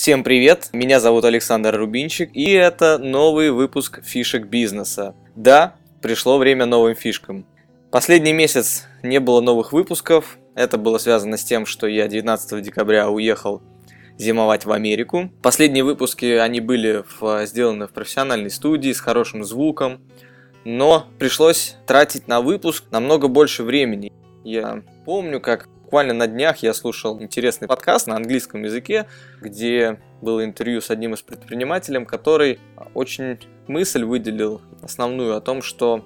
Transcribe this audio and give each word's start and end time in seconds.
Всем 0.00 0.22
привет, 0.22 0.68
меня 0.72 1.00
зовут 1.00 1.24
Александр 1.24 1.76
Рубинчик, 1.76 2.30
и 2.32 2.52
это 2.52 2.98
новый 2.98 3.50
выпуск 3.50 4.00
фишек 4.04 4.46
бизнеса. 4.46 5.16
Да, 5.34 5.74
пришло 6.00 6.38
время 6.38 6.66
новым 6.66 6.94
фишкам. 6.94 7.44
Последний 7.90 8.32
месяц 8.32 8.86
не 9.02 9.18
было 9.18 9.40
новых 9.40 9.72
выпусков, 9.72 10.38
это 10.54 10.78
было 10.78 10.98
связано 10.98 11.36
с 11.36 11.42
тем, 11.42 11.66
что 11.66 11.88
я 11.88 12.06
19 12.06 12.62
декабря 12.62 13.10
уехал 13.10 13.60
зимовать 14.16 14.66
в 14.66 14.70
Америку. 14.70 15.32
Последние 15.42 15.82
выпуски, 15.82 16.26
они 16.26 16.60
были 16.60 17.02
в, 17.18 17.44
сделаны 17.46 17.88
в 17.88 17.90
профессиональной 17.90 18.50
студии 18.50 18.92
с 18.92 19.00
хорошим 19.00 19.42
звуком, 19.42 20.00
но 20.64 21.08
пришлось 21.18 21.74
тратить 21.88 22.28
на 22.28 22.40
выпуск 22.40 22.84
намного 22.92 23.26
больше 23.26 23.64
времени. 23.64 24.12
Я 24.44 24.84
помню, 25.04 25.40
как 25.40 25.68
Буквально 25.88 26.12
на 26.12 26.26
днях 26.26 26.58
я 26.58 26.74
слушал 26.74 27.18
интересный 27.18 27.66
подкаст 27.66 28.08
на 28.08 28.16
английском 28.16 28.62
языке, 28.62 29.06
где 29.40 29.98
было 30.20 30.44
интервью 30.44 30.82
с 30.82 30.90
одним 30.90 31.14
из 31.14 31.22
предпринимателей, 31.22 32.04
который 32.04 32.60
очень 32.92 33.38
мысль 33.68 34.04
выделил 34.04 34.60
основную 34.82 35.34
о 35.34 35.40
том, 35.40 35.62
что 35.62 36.04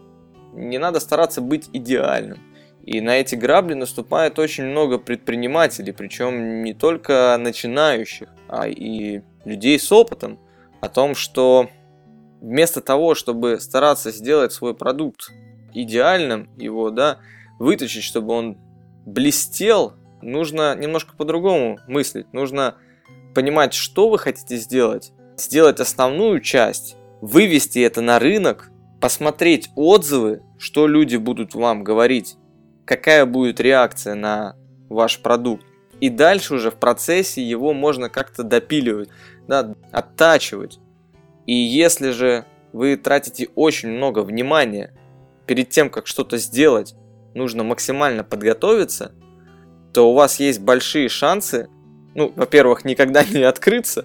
не 0.53 0.79
надо 0.79 1.01
стараться 1.01 1.41
быть 1.41 1.69
идеальным. 1.73 2.39
И 2.85 3.01
на 3.01 3.17
эти 3.17 3.35
грабли 3.35 3.75
наступает 3.75 4.39
очень 4.39 4.67
много 4.67 4.99
предпринимателей, 4.99 5.91
причем 5.91 6.63
не 6.63 6.75
только 6.75 7.37
начинающих, 7.41 8.29
а 8.49 8.69
и 8.69 9.23
людей 9.45 9.81
с 9.81 9.91
опытом, 9.91 10.39
о 10.81 10.89
том, 10.89 11.17
что 11.17 11.69
вместо 12.41 12.83
того, 12.83 13.17
чтобы 13.17 13.59
стараться 13.59 14.13
сделать 14.13 14.53
свой 14.53 14.77
продукт 14.77 15.33
идеальным, 15.75 16.51
его, 16.57 16.91
да, 16.91 17.19
вытащить, 17.59 18.05
чтобы 18.05 18.33
он 18.33 18.59
блестел, 19.05 19.95
нужно 20.21 20.75
немножко 20.77 21.17
по-другому 21.17 21.79
мыслить. 21.87 22.33
Нужно 22.33 22.77
понимать, 23.35 23.75
что 23.75 24.09
вы 24.09 24.19
хотите 24.19 24.57
сделать, 24.57 25.13
сделать 25.37 25.81
основную 25.81 26.41
часть, 26.41 26.97
вывести 27.21 27.81
это 27.81 28.01
на 28.01 28.19
рынок, 28.19 28.71
посмотреть 29.01 29.71
отзывы, 29.75 30.43
что 30.59 30.87
люди 30.87 31.17
будут 31.17 31.55
вам 31.55 31.83
говорить, 31.83 32.37
какая 32.85 33.27
будет 33.27 33.61
реакция 33.61 34.15
на 34.15 34.57
ваш 34.89 35.21
продукт. 35.21 35.67
И 36.01 36.09
дальше 36.09 36.55
уже 36.55 36.71
в 36.71 36.77
процессе 36.77 37.43
его 37.43 37.73
можно 37.73 38.09
как-то 38.09 38.43
допиливать, 38.43 39.09
да, 39.47 39.75
оттачивать. 39.93 40.79
И 41.47 41.55
если 41.55 42.11
же 42.11 42.45
вы 42.73 42.97
тратите 42.97 43.49
очень 43.55 43.91
много 43.91 44.21
внимания 44.21 44.93
перед 45.47 45.71
тем, 45.71 45.91
как 45.91 46.07
что-то 46.07 46.39
сделать, 46.39 46.95
нужно 47.35 47.65
максимально 47.65 48.25
подготовиться, 48.25 49.13
то 49.93 50.11
у 50.11 50.15
вас 50.15 50.41
есть 50.41 50.61
большие 50.61 51.09
шансы, 51.09 51.69
ну, 52.15 52.33
во-первых, 52.35 52.85
никогда 52.85 53.25
не 53.31 53.43
открыться, 53.43 54.05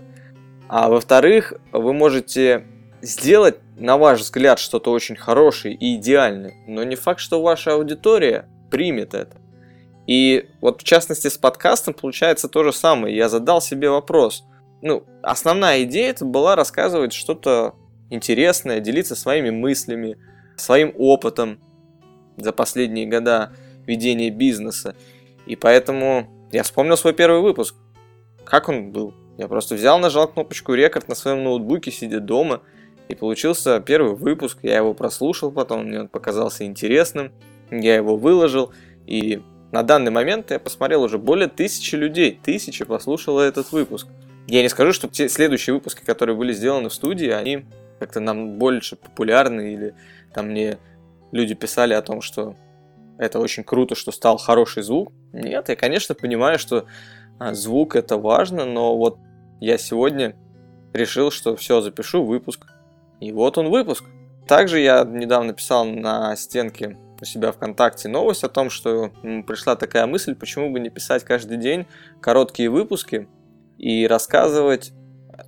а 0.69 0.89
во-вторых, 0.89 1.53
вы 1.71 1.93
можете 1.93 2.65
сделать, 3.01 3.57
на 3.77 3.97
ваш 3.97 4.21
взгляд, 4.21 4.59
что-то 4.59 4.91
очень 4.91 5.15
хорошее 5.15 5.75
и 5.75 5.95
идеальное, 5.95 6.53
но 6.67 6.83
не 6.83 6.95
факт, 6.95 7.19
что 7.19 7.41
ваша 7.41 7.73
аудитория 7.73 8.49
примет 8.69 9.13
это. 9.13 9.37
И 10.07 10.49
вот 10.61 10.81
в 10.81 10.83
частности 10.85 11.27
с 11.27 11.37
подкастом 11.37 11.93
получается 11.93 12.47
то 12.47 12.63
же 12.63 12.71
самое. 12.71 13.15
Я 13.15 13.27
задал 13.27 13.61
себе 13.61 13.89
вопрос. 13.89 14.45
Ну, 14.81 15.03
основная 15.21 15.83
идея 15.83 16.11
это 16.11 16.23
была 16.23 16.55
рассказывать 16.55 17.11
что-то 17.11 17.75
интересное, 18.09 18.79
делиться 18.79 19.15
своими 19.15 19.49
мыслями, 19.49 20.17
своим 20.55 20.93
опытом 20.97 21.59
за 22.37 22.51
последние 22.53 23.07
года 23.07 23.51
ведения 23.85 24.29
бизнеса. 24.29 24.95
И 25.45 25.55
поэтому 25.55 26.29
я 26.51 26.63
вспомнил 26.63 26.95
свой 26.97 27.13
первый 27.13 27.41
выпуск. 27.41 27.75
Как 28.45 28.69
он 28.69 28.91
был? 28.91 29.13
Я 29.37 29.47
просто 29.47 29.75
взял, 29.75 29.99
нажал 29.99 30.27
кнопочку 30.27 30.73
рекорд 30.73 31.07
на 31.07 31.15
своем 31.15 31.43
ноутбуке, 31.43 31.91
сидя 31.91 32.19
дома, 32.19 32.61
и 33.07 33.15
получился 33.15 33.79
первый 33.79 34.15
выпуск. 34.15 34.59
Я 34.63 34.77
его 34.77 34.93
прослушал 34.93 35.51
потом, 35.51 35.85
мне 35.85 36.01
он 36.01 36.07
показался 36.07 36.65
интересным. 36.65 37.31
Я 37.69 37.95
его 37.95 38.17
выложил, 38.17 38.71
и 39.05 39.41
на 39.71 39.83
данный 39.83 40.11
момент 40.11 40.51
я 40.51 40.59
посмотрел 40.59 41.03
уже 41.03 41.17
более 41.17 41.49
тысячи 41.49 41.95
людей. 41.95 42.39
Тысячи 42.41 42.85
послушало 42.85 43.41
этот 43.41 43.71
выпуск. 43.71 44.07
Я 44.47 44.61
не 44.61 44.69
скажу, 44.69 44.93
что 44.93 45.07
те 45.07 45.27
следующие 45.27 45.73
выпуски, 45.73 46.05
которые 46.05 46.35
были 46.35 46.53
сделаны 46.53 46.89
в 46.89 46.93
студии, 46.93 47.29
они 47.29 47.65
как-то 47.99 48.19
нам 48.19 48.57
больше 48.57 48.95
популярны 48.95 49.73
или 49.73 49.93
там 50.33 50.47
мне 50.47 50.77
люди 51.31 51.55
писали 51.55 51.93
о 51.93 52.01
том, 52.01 52.21
что 52.21 52.55
это 53.17 53.39
очень 53.39 53.63
круто, 53.63 53.95
что 53.95 54.11
стал 54.11 54.37
хороший 54.37 54.83
звук. 54.83 55.11
Нет, 55.33 55.69
я, 55.69 55.75
конечно, 55.75 56.15
понимаю, 56.15 56.59
что 56.59 56.85
а, 57.39 57.53
звук 57.53 57.95
это 57.95 58.17
важно, 58.17 58.65
но 58.65 58.95
вот 58.97 59.17
я 59.59 59.77
сегодня 59.77 60.35
решил, 60.93 61.31
что 61.31 61.55
все, 61.55 61.81
запишу 61.81 62.23
выпуск. 62.23 62.67
И 63.19 63.31
вот 63.31 63.57
он 63.57 63.69
выпуск. 63.69 64.03
Также 64.47 64.79
я 64.79 65.03
недавно 65.03 65.53
писал 65.53 65.85
на 65.85 66.35
стенке 66.35 66.97
у 67.19 67.25
себя 67.25 67.51
ВКонтакте 67.51 68.07
новость 68.07 68.43
о 68.43 68.49
том, 68.49 68.69
что 68.69 69.09
пришла 69.47 69.75
такая 69.75 70.05
мысль, 70.05 70.35
почему 70.35 70.71
бы 70.71 70.79
не 70.79 70.89
писать 70.89 71.23
каждый 71.23 71.57
день 71.57 71.87
короткие 72.21 72.69
выпуски 72.69 73.27
и 73.77 74.07
рассказывать 74.07 74.93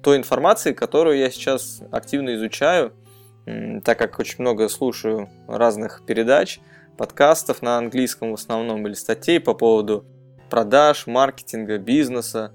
той 0.02 0.18
информации, 0.18 0.74
которую 0.74 1.18
я 1.18 1.30
сейчас 1.30 1.82
активно 1.92 2.36
изучаю, 2.36 2.94
так 3.84 3.98
как 3.98 4.20
очень 4.20 4.38
много 4.40 4.68
слушаю 4.70 5.30
разных 5.48 6.04
передач, 6.06 6.60
подкастов 6.98 7.62
на 7.62 7.78
английском 7.78 8.32
в 8.32 8.34
основном 8.34 8.86
или 8.86 8.94
статей 8.94 9.40
по 9.40 9.54
поводу 9.54 10.06
продаж, 10.50 11.08
маркетинга, 11.08 11.78
бизнеса. 11.78 12.52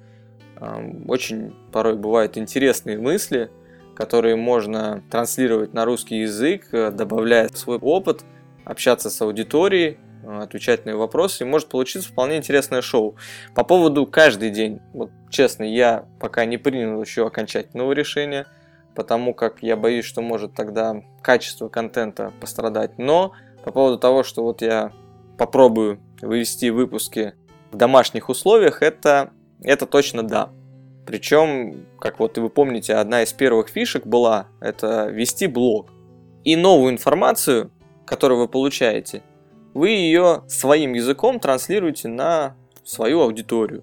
Очень 1.08 1.54
порой 1.72 1.96
бывают 1.96 2.36
интересные 2.36 2.98
мысли, 2.98 3.50
которые 3.94 4.36
можно 4.36 5.02
транслировать 5.10 5.72
на 5.72 5.84
русский 5.84 6.20
язык, 6.20 6.68
э, 6.72 6.90
добавляя 6.90 7.48
свой 7.48 7.78
опыт, 7.78 8.24
общаться 8.64 9.10
с 9.10 9.20
аудиторией, 9.22 9.98
э, 10.24 10.38
отвечать 10.42 10.84
на 10.84 10.96
вопросы, 10.96 11.44
и 11.44 11.46
может 11.46 11.68
получиться 11.68 12.08
вполне 12.08 12.36
интересное 12.36 12.82
шоу. 12.82 13.16
По 13.54 13.64
поводу 13.64 14.06
каждый 14.06 14.50
день, 14.50 14.80
вот 14.92 15.10
честно, 15.30 15.64
я 15.64 16.06
пока 16.20 16.44
не 16.44 16.58
принял 16.58 17.00
еще 17.00 17.26
окончательного 17.26 17.92
решения, 17.92 18.46
потому 18.94 19.34
как 19.34 19.62
я 19.62 19.76
боюсь, 19.76 20.04
что 20.04 20.22
может 20.22 20.54
тогда 20.54 21.02
качество 21.22 21.68
контента 21.68 22.32
пострадать. 22.40 22.98
Но 22.98 23.32
по 23.64 23.72
поводу 23.72 23.98
того, 23.98 24.22
что 24.22 24.42
вот 24.42 24.62
я 24.62 24.92
попробую 25.38 26.00
вывести 26.20 26.70
выпуски 26.70 27.34
в 27.70 27.76
домашних 27.76 28.28
условиях, 28.28 28.82
это, 28.82 29.30
это 29.62 29.86
точно 29.86 30.22
да. 30.22 30.50
Причем, 31.06 31.86
как 32.00 32.18
вот 32.18 32.38
вы 32.38 32.48
помните, 32.48 32.94
одна 32.94 33.22
из 33.22 33.32
первых 33.32 33.68
фишек 33.68 34.06
была 34.06 34.48
это 34.60 35.06
вести 35.06 35.46
блог. 35.46 35.90
И 36.44 36.56
новую 36.56 36.92
информацию, 36.92 37.70
которую 38.06 38.40
вы 38.40 38.48
получаете, 38.48 39.22
вы 39.74 39.90
ее 39.90 40.44
своим 40.46 40.92
языком 40.92 41.40
транслируете 41.40 42.08
на 42.08 42.54
свою 42.84 43.20
аудиторию. 43.20 43.82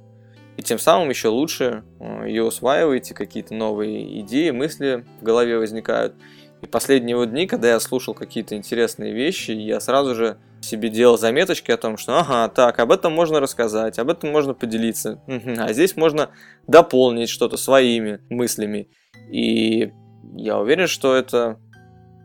И 0.58 0.64
тем 0.64 0.80
самым 0.80 1.10
еще 1.10 1.30
лучше 1.30 1.84
э, 2.00 2.28
ее 2.28 2.44
усваиваете, 2.44 3.14
какие-то 3.14 3.54
новые 3.54 4.22
идеи, 4.22 4.52
мысли 4.52 5.06
в 5.20 5.24
голове 5.24 5.58
возникают. 5.58 6.16
И 6.62 6.68
последние 6.68 7.16
вот 7.16 7.32
дни, 7.32 7.48
когда 7.48 7.70
я 7.70 7.80
слушал 7.80 8.14
какие-то 8.14 8.56
интересные 8.56 9.14
вещи, 9.14 9.52
я 9.52 9.80
сразу 9.80 10.14
же 10.14 10.38
себе 10.62 10.90
делал 10.90 11.18
заметочки 11.18 11.72
о 11.72 11.78
том, 11.78 11.98
что 11.98 12.20
ага, 12.20 12.48
так, 12.50 12.80
об 12.80 12.92
этом 12.92 13.14
можно 13.14 13.40
рассказать, 13.40 13.98
об 13.98 14.10
этом 14.10 14.32
можно 14.32 14.54
поделиться, 14.54 15.20
а 15.28 15.74
здесь 15.74 15.96
можно 15.98 16.30
дополнить 16.68 17.30
что-то 17.30 17.58
своими 17.58 18.20
мыслями. 18.30 18.90
И 19.32 19.92
я 20.36 20.60
уверен, 20.60 20.86
что 20.86 21.16
это 21.16 21.58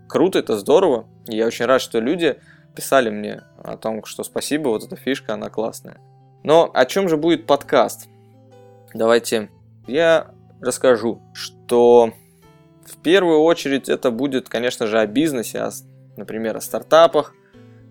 круто, 0.09 0.39
это 0.39 0.59
здорово. 0.59 1.09
Я 1.27 1.47
очень 1.47 1.65
рад, 1.65 1.81
что 1.81 1.99
люди 1.99 2.37
писали 2.75 3.09
мне 3.09 3.43
о 3.65 3.79
том, 3.79 4.05
что 4.05 4.23
спасибо, 4.23 4.69
вот 4.69 4.85
эта 4.85 4.97
фишка, 4.97 5.35
она 5.35 5.49
классная. 5.49 5.99
Но 6.45 6.71
о 6.73 6.85
чем 6.85 7.09
же 7.09 7.17
будет 7.17 7.47
подкаст? 7.47 8.09
Давайте 8.97 9.51
я 9.87 10.29
расскажу, 10.63 11.21
что 11.35 12.13
в 12.87 12.97
первую 13.03 13.41
очередь 13.41 13.91
это 13.91 14.11
будет, 14.11 14.49
конечно 14.49 14.87
же, 14.87 14.99
о 14.99 15.07
бизнесе, 15.07 15.59
о, 15.61 15.71
например, 16.17 16.57
о 16.57 16.63
стартапах, 16.63 17.35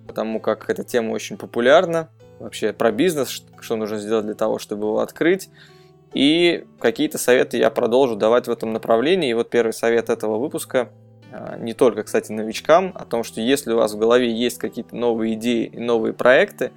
потому 0.07 0.39
как 0.39 0.67
эта 0.67 0.83
тема 0.83 1.11
очень 1.11 1.37
популярна. 1.37 2.09
Вообще 2.39 2.73
про 2.73 2.91
бизнес, 2.91 3.43
что 3.59 3.75
нужно 3.75 3.99
сделать 3.99 4.25
для 4.25 4.33
того, 4.33 4.57
чтобы 4.57 4.87
его 4.87 4.99
открыть. 4.99 5.49
И 6.15 6.65
какие-то 6.79 7.19
советы 7.19 7.57
я 7.57 7.69
продолжу 7.69 8.15
давать 8.15 8.47
в 8.47 8.51
этом 8.51 8.73
направлении. 8.73 9.29
И 9.29 9.33
вот 9.35 9.51
первый 9.51 9.73
совет 9.73 10.09
этого 10.09 10.39
выпуска 10.39 10.89
а, 11.31 11.55
не 11.59 11.73
только, 11.73 12.01
кстати, 12.01 12.31
новичкам, 12.31 12.91
о 12.95 13.05
том, 13.05 13.23
что 13.23 13.41
если 13.41 13.73
у 13.73 13.77
вас 13.77 13.93
в 13.93 13.99
голове 13.99 14.33
есть 14.33 14.57
какие-то 14.57 14.95
новые 14.95 15.35
идеи 15.35 15.65
и 15.65 15.79
новые 15.79 16.13
проекты, 16.13 16.71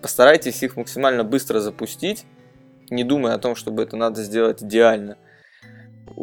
постарайтесь 0.00 0.62
их 0.62 0.76
максимально 0.76 1.24
быстро 1.24 1.60
запустить, 1.60 2.24
не 2.90 3.04
думая 3.04 3.34
о 3.34 3.38
том, 3.38 3.54
чтобы 3.54 3.82
это 3.82 3.96
надо 3.96 4.22
сделать 4.22 4.62
идеально 4.62 5.16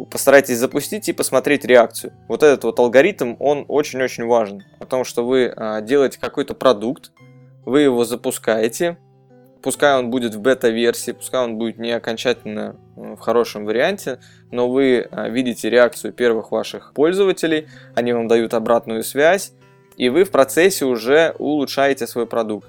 постарайтесь 0.09 0.57
запустить 0.57 1.07
и 1.09 1.13
посмотреть 1.13 1.65
реакцию. 1.65 2.13
Вот 2.27 2.43
этот 2.43 2.63
вот 2.63 2.79
алгоритм, 2.79 3.35
он 3.39 3.65
очень-очень 3.67 4.25
важен. 4.25 4.63
Потому 4.79 5.03
что 5.03 5.25
вы 5.25 5.53
а, 5.55 5.81
делаете 5.81 6.19
какой-то 6.19 6.53
продукт, 6.55 7.11
вы 7.65 7.81
его 7.81 8.03
запускаете, 8.03 8.97
пускай 9.61 9.97
он 9.97 10.09
будет 10.09 10.35
в 10.35 10.41
бета-версии, 10.41 11.11
пускай 11.11 11.43
он 11.43 11.57
будет 11.57 11.77
не 11.77 11.91
окончательно 11.91 12.75
э, 12.97 13.15
в 13.15 13.19
хорошем 13.19 13.63
варианте, 13.65 14.19
но 14.51 14.69
вы 14.69 15.07
э, 15.09 15.29
видите 15.29 15.69
реакцию 15.69 16.11
первых 16.11 16.51
ваших 16.51 16.93
пользователей, 16.93 17.69
они 17.95 18.11
вам 18.11 18.27
дают 18.27 18.53
обратную 18.53 19.03
связь, 19.03 19.53
и 19.95 20.09
вы 20.09 20.25
в 20.25 20.31
процессе 20.31 20.83
уже 20.83 21.33
улучшаете 21.39 22.05
свой 22.07 22.25
продукт. 22.25 22.67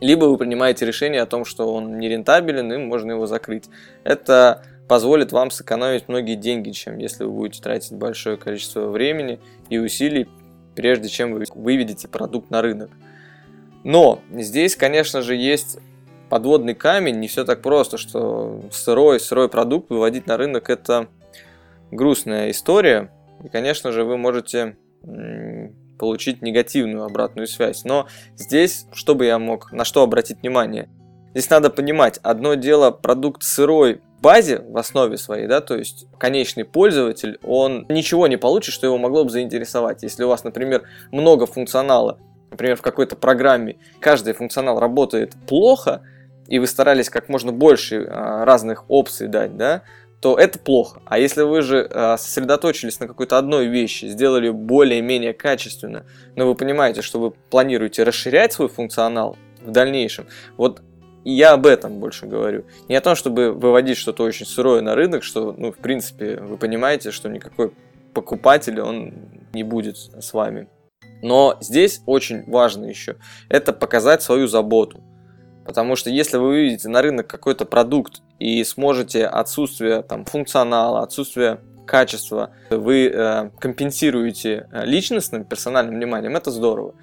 Либо 0.00 0.24
вы 0.24 0.38
принимаете 0.38 0.86
решение 0.86 1.20
о 1.22 1.26
том, 1.26 1.44
что 1.44 1.72
он 1.72 1.98
не 1.98 2.08
рентабелен 2.08 2.72
и 2.72 2.76
можно 2.78 3.12
его 3.12 3.26
закрыть. 3.26 3.68
Это 4.02 4.64
позволит 4.88 5.30
вам 5.30 5.50
сэкономить 5.50 6.08
многие 6.08 6.34
деньги, 6.34 6.70
чем 6.70 6.98
если 6.98 7.24
вы 7.24 7.30
будете 7.30 7.62
тратить 7.62 7.92
большое 7.92 8.36
количество 8.36 8.88
времени 8.88 9.38
и 9.68 9.78
усилий, 9.78 10.28
прежде 10.74 11.08
чем 11.08 11.32
вы 11.32 11.44
выведете 11.54 12.08
продукт 12.08 12.50
на 12.50 12.62
рынок. 12.62 12.90
Но 13.84 14.20
здесь, 14.32 14.76
конечно 14.76 15.22
же, 15.22 15.36
есть 15.36 15.78
подводный 16.28 16.74
камень, 16.74 17.18
не 17.18 17.28
все 17.28 17.44
так 17.44 17.60
просто, 17.60 17.98
что 17.98 18.62
сырой, 18.70 19.20
сырой 19.20 19.48
продукт 19.48 19.90
выводить 19.90 20.26
на 20.26 20.36
рынок 20.36 20.70
это 20.70 21.08
грустная 21.90 22.50
история. 22.50 23.12
И, 23.44 23.48
конечно 23.48 23.92
же, 23.92 24.04
вы 24.04 24.16
можете 24.16 24.76
получить 26.00 26.40
негативную 26.40 27.04
обратную 27.04 27.46
связь. 27.46 27.84
Но 27.84 28.08
здесь, 28.34 28.86
чтобы 28.92 29.26
я 29.26 29.38
мог, 29.38 29.70
на 29.70 29.84
что 29.84 30.02
обратить 30.02 30.40
внимание? 30.40 30.88
Здесь 31.34 31.50
надо 31.50 31.68
понимать, 31.68 32.18
одно 32.22 32.54
дело 32.54 32.90
продукт 32.90 33.42
сырой 33.42 34.00
базе 34.22 34.62
в 34.66 34.78
основе 34.78 35.18
своей, 35.18 35.46
да, 35.46 35.60
то 35.60 35.76
есть 35.76 36.06
конечный 36.18 36.64
пользователь, 36.64 37.38
он 37.42 37.84
ничего 37.90 38.26
не 38.26 38.38
получит, 38.38 38.74
что 38.74 38.86
его 38.86 38.96
могло 38.96 39.24
бы 39.24 39.30
заинтересовать. 39.30 40.02
Если 40.02 40.24
у 40.24 40.28
вас, 40.28 40.42
например, 40.42 40.84
много 41.12 41.46
функционала, 41.46 42.18
например, 42.50 42.76
в 42.76 42.82
какой-то 42.82 43.14
программе, 43.14 43.76
каждый 44.00 44.32
функционал 44.32 44.80
работает 44.80 45.34
плохо, 45.46 46.00
и 46.48 46.58
вы 46.58 46.66
старались 46.66 47.10
как 47.10 47.28
можно 47.28 47.52
больше 47.52 48.06
а, 48.08 48.44
разных 48.46 48.84
опций 48.88 49.28
дать, 49.28 49.56
да, 49.56 49.82
то 50.20 50.36
это 50.38 50.58
плохо. 50.58 51.00
А 51.06 51.18
если 51.18 51.42
вы 51.42 51.62
же 51.62 51.88
э, 51.90 52.16
сосредоточились 52.18 53.00
на 53.00 53.08
какой-то 53.08 53.38
одной 53.38 53.66
вещи, 53.66 54.04
сделали 54.06 54.50
более-менее 54.50 55.32
качественно, 55.32 56.04
но 56.36 56.46
вы 56.46 56.54
понимаете, 56.54 57.00
что 57.02 57.18
вы 57.18 57.30
планируете 57.30 58.02
расширять 58.02 58.52
свой 58.52 58.68
функционал 58.68 59.36
в 59.62 59.70
дальнейшем, 59.70 60.26
вот 60.56 60.82
я 61.24 61.52
об 61.52 61.66
этом 61.66 62.00
больше 62.00 62.26
говорю. 62.26 62.64
Не 62.88 62.96
о 62.96 63.00
том, 63.00 63.14
чтобы 63.14 63.52
выводить 63.52 63.98
что-то 63.98 64.22
очень 64.22 64.46
сырое 64.46 64.80
на 64.82 64.94
рынок, 64.94 65.22
что, 65.22 65.54
ну, 65.56 65.72
в 65.72 65.76
принципе, 65.76 66.36
вы 66.36 66.56
понимаете, 66.56 67.10
что 67.10 67.28
никакой 67.28 67.72
покупатель, 68.14 68.80
он 68.80 69.14
не 69.52 69.62
будет 69.62 69.96
с 69.96 70.32
вами. 70.32 70.68
Но 71.22 71.56
здесь 71.60 72.00
очень 72.06 72.44
важно 72.50 72.86
еще, 72.86 73.16
это 73.48 73.72
показать 73.72 74.22
свою 74.22 74.46
заботу. 74.46 75.02
Потому 75.70 75.94
что 75.94 76.10
если 76.10 76.36
вы 76.36 76.48
выведете 76.48 76.88
на 76.88 77.00
рынок 77.00 77.28
какой-то 77.28 77.64
продукт 77.64 78.22
и 78.40 78.64
сможете 78.64 79.24
отсутствие 79.24 80.02
там, 80.02 80.24
функционала, 80.24 81.04
отсутствие 81.04 81.60
качества, 81.86 82.50
вы 82.70 83.06
э, 83.06 83.50
компенсируете 83.60 84.66
э, 84.72 84.84
личностным, 84.84 85.44
персональным 85.44 85.94
вниманием, 85.94 86.34
это 86.34 86.50
здорово. 86.50 86.96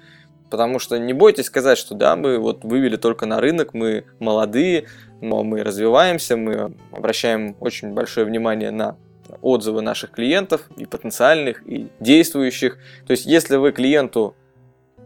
Потому 0.50 0.80
что 0.80 0.98
не 0.98 1.14
бойтесь 1.14 1.46
сказать, 1.46 1.78
что 1.78 1.94
да, 1.94 2.14
мы 2.14 2.38
вот 2.38 2.62
вывели 2.62 2.96
только 2.96 3.24
на 3.24 3.40
рынок, 3.40 3.72
мы 3.72 4.04
молодые, 4.18 4.84
но 5.22 5.42
мы 5.44 5.64
развиваемся, 5.64 6.36
мы 6.36 6.74
обращаем 6.92 7.56
очень 7.60 7.94
большое 7.94 8.26
внимание 8.26 8.70
на 8.70 8.98
отзывы 9.40 9.80
наших 9.80 10.10
клиентов, 10.10 10.68
и 10.76 10.84
потенциальных, 10.84 11.66
и 11.66 11.88
действующих. 12.00 12.76
То 13.06 13.12
есть, 13.12 13.24
если 13.24 13.56
вы 13.56 13.72
клиенту 13.72 14.36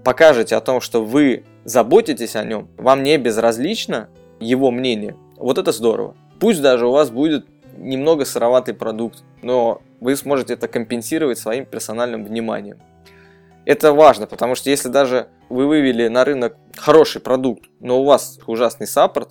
покажете 0.03 0.56
о 0.56 0.61
том, 0.61 0.81
что 0.81 1.05
вы 1.05 1.44
заботитесь 1.64 2.37
о 2.37 2.44
нем, 2.44 2.69
вам 2.76 3.03
не 3.03 3.17
безразлично 3.19 4.09
его 4.41 4.70
мнение, 4.70 5.17
вот 5.37 5.59
это 5.59 5.73
здорово. 5.73 6.17
Пусть 6.41 6.62
даже 6.62 6.87
у 6.87 6.93
вас 6.93 7.11
будет 7.11 7.47
немного 7.76 8.25
сыроватый 8.25 8.75
продукт, 8.75 9.23
но 9.43 9.81
вы 10.00 10.17
сможете 10.17 10.55
это 10.55 10.69
компенсировать 10.69 11.38
своим 11.38 11.64
персональным 11.64 12.25
вниманием. 12.25 12.79
Это 13.64 13.93
важно, 13.93 14.26
потому 14.26 14.55
что 14.55 14.70
если 14.70 14.88
даже 14.88 15.29
вы 15.49 15.67
вывели 15.67 16.09
на 16.09 16.25
рынок 16.25 16.56
хороший 16.76 17.20
продукт, 17.20 17.65
но 17.79 18.00
у 18.00 18.05
вас 18.05 18.41
ужасный 18.47 18.87
саппорт, 18.87 19.31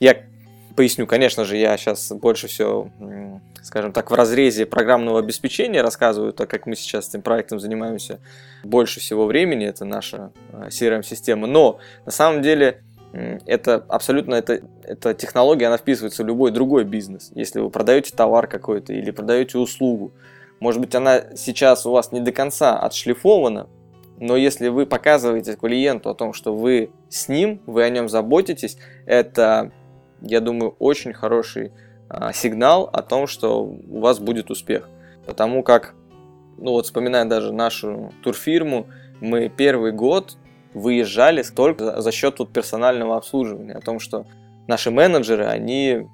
я 0.00 0.16
поясню, 0.78 1.08
конечно 1.08 1.44
же, 1.44 1.56
я 1.56 1.76
сейчас 1.76 2.12
больше 2.12 2.46
всего, 2.46 2.92
скажем 3.64 3.92
так, 3.92 4.12
в 4.12 4.14
разрезе 4.14 4.64
программного 4.64 5.18
обеспечения 5.18 5.82
рассказываю, 5.82 6.32
так 6.32 6.48
как 6.48 6.66
мы 6.66 6.76
сейчас 6.76 7.08
этим 7.08 7.22
проектом 7.22 7.58
занимаемся 7.58 8.20
больше 8.62 9.00
всего 9.00 9.26
времени, 9.26 9.66
это 9.66 9.84
наша 9.84 10.30
э, 10.52 10.68
CRM-система, 10.68 11.48
но 11.48 11.80
на 12.06 12.12
самом 12.12 12.42
деле 12.42 12.84
это 13.12 13.84
абсолютно, 13.88 14.36
это, 14.36 14.60
эта 14.84 15.14
технология, 15.14 15.66
она 15.66 15.78
вписывается 15.78 16.22
в 16.22 16.26
любой 16.28 16.52
другой 16.52 16.84
бизнес. 16.84 17.32
Если 17.34 17.58
вы 17.58 17.70
продаете 17.70 18.14
товар 18.14 18.46
какой-то 18.46 18.92
или 18.92 19.10
продаете 19.10 19.58
услугу, 19.58 20.12
может 20.60 20.80
быть, 20.80 20.94
она 20.94 21.24
сейчас 21.34 21.86
у 21.86 21.90
вас 21.90 22.12
не 22.12 22.20
до 22.20 22.30
конца 22.30 22.78
отшлифована, 22.78 23.66
но 24.20 24.36
если 24.36 24.68
вы 24.68 24.86
показываете 24.86 25.56
клиенту 25.56 26.10
о 26.10 26.14
том, 26.14 26.32
что 26.32 26.54
вы 26.54 26.90
с 27.08 27.28
ним, 27.28 27.60
вы 27.66 27.82
о 27.84 27.88
нем 27.88 28.08
заботитесь, 28.08 28.76
это, 29.06 29.72
я 30.20 30.40
думаю, 30.40 30.74
очень 30.78 31.12
хороший 31.12 31.72
а, 32.08 32.32
сигнал 32.32 32.88
о 32.92 33.02
том, 33.02 33.26
что 33.26 33.62
у 33.64 34.00
вас 34.00 34.18
будет 34.18 34.50
успех. 34.50 34.88
Потому 35.26 35.62
как, 35.62 35.94
ну 36.56 36.72
вот 36.72 36.86
вспоминая 36.86 37.24
даже 37.24 37.52
нашу 37.52 38.12
турфирму, 38.22 38.86
мы 39.20 39.48
первый 39.48 39.92
год 39.92 40.36
выезжали 40.74 41.42
только 41.42 42.00
за 42.00 42.12
счет 42.12 42.38
вот 42.38 42.52
персонального 42.52 43.16
обслуживания, 43.16 43.74
о 43.74 43.80
том, 43.80 44.00
что 44.00 44.26
наши 44.66 44.90
менеджеры, 44.90 45.44
они 45.46 46.08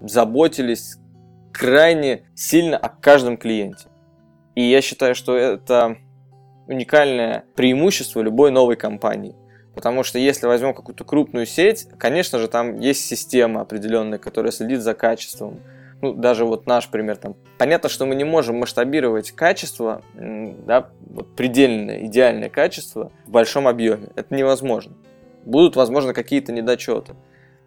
заботились 0.00 0.98
крайне 1.52 2.24
сильно 2.34 2.76
о 2.76 2.88
каждом 2.88 3.36
клиенте. 3.36 3.88
И 4.54 4.62
я 4.62 4.80
считаю, 4.82 5.14
что 5.14 5.36
это 5.36 5.96
уникальное 6.66 7.44
преимущество 7.54 8.20
любой 8.20 8.50
новой 8.50 8.76
компании. 8.76 9.34
Потому 9.74 10.02
что 10.02 10.18
если 10.18 10.46
возьмем 10.46 10.74
какую-то 10.74 11.04
крупную 11.04 11.46
сеть, 11.46 11.86
конечно 11.98 12.38
же, 12.38 12.48
там 12.48 12.80
есть 12.80 13.04
система 13.04 13.60
определенная, 13.60 14.18
которая 14.18 14.52
следит 14.52 14.80
за 14.80 14.94
качеством. 14.94 15.60
Ну, 16.02 16.14
даже 16.14 16.44
вот 16.44 16.66
наш 16.66 16.88
пример 16.88 17.16
там. 17.16 17.36
Понятно, 17.58 17.88
что 17.88 18.06
мы 18.06 18.14
не 18.14 18.24
можем 18.24 18.56
масштабировать 18.58 19.32
качество, 19.32 20.02
да, 20.14 20.88
вот 21.00 21.36
предельное, 21.36 22.06
идеальное 22.06 22.48
качество 22.48 23.12
в 23.26 23.30
большом 23.30 23.68
объеме. 23.68 24.08
Это 24.16 24.34
невозможно. 24.34 24.94
Будут, 25.44 25.76
возможно, 25.76 26.14
какие-то 26.14 26.52
недочеты. 26.52 27.14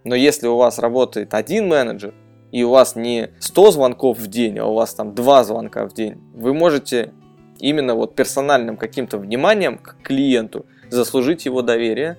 Но 0.04 0.16
если 0.16 0.48
у 0.48 0.58
вас 0.58 0.80
работает 0.80 1.34
один 1.34 1.68
менеджер, 1.68 2.14
и 2.52 2.64
у 2.64 2.70
вас 2.70 2.96
не 2.96 3.30
100 3.40 3.72
звонков 3.72 4.20
в 4.20 4.28
день, 4.28 4.60
а 4.60 4.66
у 4.66 4.74
вас 4.74 4.94
там 4.94 5.16
2 5.16 5.44
звонка 5.44 5.88
в 5.88 5.94
день, 5.94 6.22
вы 6.34 6.54
можете 6.54 7.14
именно 7.60 7.96
вот 7.96 8.16
персональным 8.16 8.78
каким-то 8.78 9.18
вниманием 9.18 9.78
к 9.78 9.98
клиенту 10.04 10.66
заслужить 10.94 11.46
его 11.46 11.62
доверие, 11.62 12.18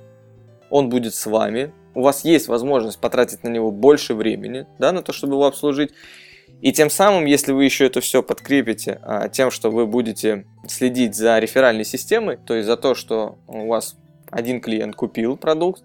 он 0.70 0.88
будет 0.88 1.14
с 1.14 1.26
вами, 1.26 1.72
у 1.94 2.02
вас 2.02 2.24
есть 2.24 2.48
возможность 2.48 2.98
потратить 2.98 3.44
на 3.44 3.48
него 3.48 3.70
больше 3.70 4.14
времени, 4.14 4.66
да, 4.78 4.92
на 4.92 5.02
то, 5.02 5.12
чтобы 5.12 5.34
его 5.34 5.46
обслужить. 5.46 5.92
И 6.60 6.72
тем 6.72 6.90
самым, 6.90 7.26
если 7.26 7.52
вы 7.52 7.64
еще 7.64 7.86
это 7.86 8.00
все 8.00 8.22
подкрепите 8.22 9.00
а, 9.02 9.28
тем, 9.28 9.50
что 9.50 9.70
вы 9.70 9.86
будете 9.86 10.46
следить 10.66 11.14
за 11.14 11.38
реферальной 11.38 11.84
системой, 11.84 12.36
то 12.36 12.54
есть 12.54 12.66
за 12.66 12.76
то, 12.76 12.94
что 12.94 13.38
у 13.46 13.66
вас 13.68 13.96
один 14.30 14.60
клиент 14.60 14.96
купил 14.96 15.36
продукт, 15.36 15.82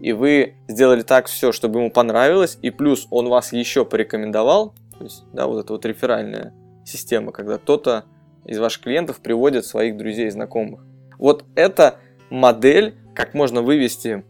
и 0.00 0.12
вы 0.12 0.54
сделали 0.68 1.02
так 1.02 1.26
все, 1.26 1.52
чтобы 1.52 1.80
ему 1.80 1.90
понравилось, 1.90 2.58
и 2.62 2.70
плюс 2.70 3.06
он 3.10 3.28
вас 3.28 3.52
еще 3.52 3.84
порекомендовал, 3.84 4.74
то 4.98 5.04
есть, 5.04 5.24
да, 5.32 5.46
вот 5.46 5.64
эта 5.64 5.72
вот 5.72 5.84
реферальная 5.84 6.54
система, 6.84 7.32
когда 7.32 7.58
кто-то 7.58 8.04
из 8.44 8.58
ваших 8.58 8.82
клиентов 8.82 9.20
приводит 9.20 9.66
своих 9.66 9.96
друзей 9.96 10.26
и 10.26 10.30
знакомых. 10.30 10.80
Вот 11.18 11.44
эта 11.54 11.98
модель, 12.32 12.94
как 13.14 13.34
можно 13.34 13.62
вывести 13.62 14.24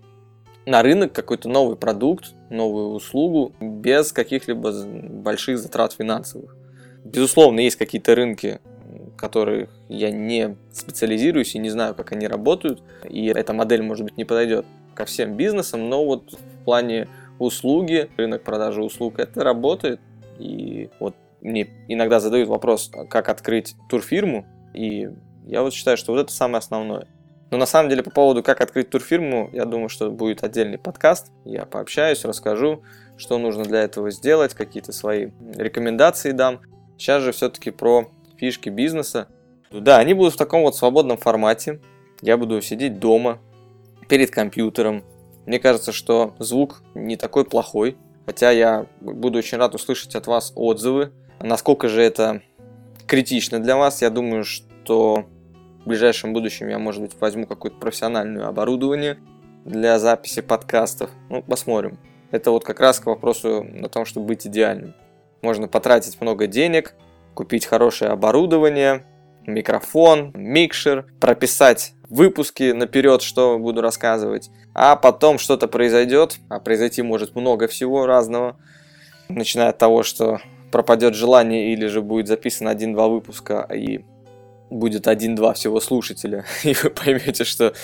на 0.67 0.83
рынок 0.83 1.13
какой-то 1.13 1.49
новый 1.49 1.77
продукт, 1.77 2.35
новую 2.51 2.89
услугу 2.89 3.53
без 3.61 4.13
каких-либо 4.13 4.73
больших 4.85 5.59
затрат 5.59 5.93
финансовых. 5.93 6.57
Безусловно, 7.05 7.61
есть 7.61 7.77
какие-то 7.77 8.15
рынки, 8.15 8.61
которые 9.17 9.69
я 9.89 10.11
не 10.11 10.57
специализируюсь 10.73 11.55
и 11.55 11.59
не 11.59 11.71
знаю, 11.71 11.95
как 11.95 12.13
они 12.13 12.27
работают, 12.27 12.83
и 13.09 13.27
эта 13.27 13.53
модель, 13.53 13.83
может 13.83 14.05
быть, 14.05 14.17
не 14.17 14.25
подойдет 14.25 14.67
ко 14.95 15.05
всем 15.05 15.37
бизнесам, 15.37 15.89
но 15.89 16.05
вот 16.05 16.33
в 16.33 16.65
плане 16.65 17.09
услуги, 17.39 18.11
рынок 18.17 18.43
продажи 18.43 18.83
услуг, 18.83 19.19
это 19.19 19.43
работает. 19.43 20.01
И 20.39 20.91
вот 20.99 21.15
мне 21.41 21.69
иногда 21.89 22.21
задают 22.21 22.49
вопрос, 22.49 22.91
как 23.09 23.29
открыть 23.29 23.75
турфирму, 23.89 24.45
и 24.75 25.09
я 25.47 25.63
вот 25.63 25.73
считаю, 25.73 25.97
что 25.97 26.13
вот 26.13 26.21
это 26.21 26.33
самое 26.33 26.59
основное. 26.59 27.07
Но 27.53 27.59
на 27.59 27.67
самом 27.67 27.91
деле 27.91 28.03
по 28.03 28.11
поводу, 28.11 28.43
как 28.43 28.63
открыть 28.63 28.89
турфирму, 28.89 29.51
я 29.53 29.67
думаю, 29.67 29.91
что 29.91 30.11
будет 30.11 30.43
отдельный 30.43 30.79
подкаст. 30.79 31.31
Я 31.45 31.67
пообщаюсь, 31.67 32.25
расскажу, 32.25 32.83
что 33.19 33.37
нужно 33.37 33.65
для 33.65 33.83
этого 33.83 34.11
сделать, 34.11 34.55
какие-то 34.55 34.93
свои 34.93 35.29
рекомендации 35.55 36.33
дам. 36.33 36.61
Сейчас 36.97 37.23
же 37.23 37.33
все-таки 37.33 37.71
про 37.71 38.09
фишки 38.39 38.71
бизнеса. 38.71 39.29
Да, 39.71 39.99
они 39.99 40.15
будут 40.15 40.33
в 40.33 40.39
таком 40.39 40.63
вот 40.63 40.77
свободном 40.77 41.19
формате. 41.19 41.83
Я 42.23 42.39
буду 42.39 42.63
сидеть 42.63 42.99
дома, 42.99 43.39
перед 44.09 44.31
компьютером, 44.31 45.05
Мне 45.45 45.59
кажется, 45.59 45.93
что 45.93 46.35
звук 46.39 46.83
не 46.95 47.17
такой 47.17 47.45
плохой, 47.45 47.99
хотя 48.25 48.51
я 48.51 48.87
буду 49.01 49.39
очень 49.39 49.59
рад 49.59 49.75
услышать 49.75 50.15
от 50.15 50.27
вас 50.27 50.55
отзывы. 50.55 51.13
Насколько 51.39 51.89
же 51.89 52.01
это 52.01 52.41
критично 53.07 53.59
для 53.59 53.77
вас, 53.77 54.01
я 54.01 54.09
думаю, 54.09 54.45
что 54.45 55.27
в 55.85 55.89
ближайшем 55.89 56.33
будущем 56.33 56.69
я, 56.69 56.79
может 56.79 57.03
быть, 57.03 57.13
возьму 57.21 57.47
какое-то 57.47 57.79
профессиональное 57.79 58.47
оборудование 58.47 59.19
для 59.65 59.99
записи 59.99 60.41
подкастов. 60.41 61.11
Ну, 61.29 61.43
посмотрим. 61.43 61.99
Это 62.31 62.51
вот 62.51 62.65
как 62.65 62.81
раз 62.81 63.01
к 63.01 63.07
вопросу 63.07 63.67
о 63.83 63.89
том, 63.89 64.05
чтобы 64.05 64.27
быть 64.27 64.47
идеальным. 64.47 64.95
Можно 65.43 65.69
потратить 65.69 66.21
много 66.21 66.47
денег, 66.47 66.95
купить 67.35 67.67
хорошее 67.67 68.13
оборудование, 68.13 69.05
микрофон, 69.47 70.33
микшер, 70.35 71.07
прописать 71.21 71.95
выпуски 72.09 72.73
наперед, 72.73 73.23
что 73.23 73.59
буду 73.59 73.81
рассказывать, 73.81 74.51
а 74.75 74.97
потом 74.97 75.39
что-то 75.39 75.67
произойдет, 75.67 76.39
а 76.49 76.61
произойти 76.61 77.03
может 77.03 77.35
много 77.35 77.67
всего 77.67 78.07
разного, 78.07 78.57
начиная 79.29 79.71
от 79.71 79.79
того, 79.79 80.03
что 80.03 80.41
пропадет 80.71 81.15
желание 81.15 81.73
или 81.73 81.87
же 81.87 82.03
будет 82.03 82.29
записан 82.29 82.69
один-два 82.69 83.09
выпуска 83.09 83.67
и 83.75 84.05
будет 84.79 85.07
один-два 85.07 85.53
всего 85.55 85.81
слушателя, 85.81 86.45
и 86.65 86.75
вы 86.75 86.91
поймете, 86.91 87.45
что, 87.45 87.75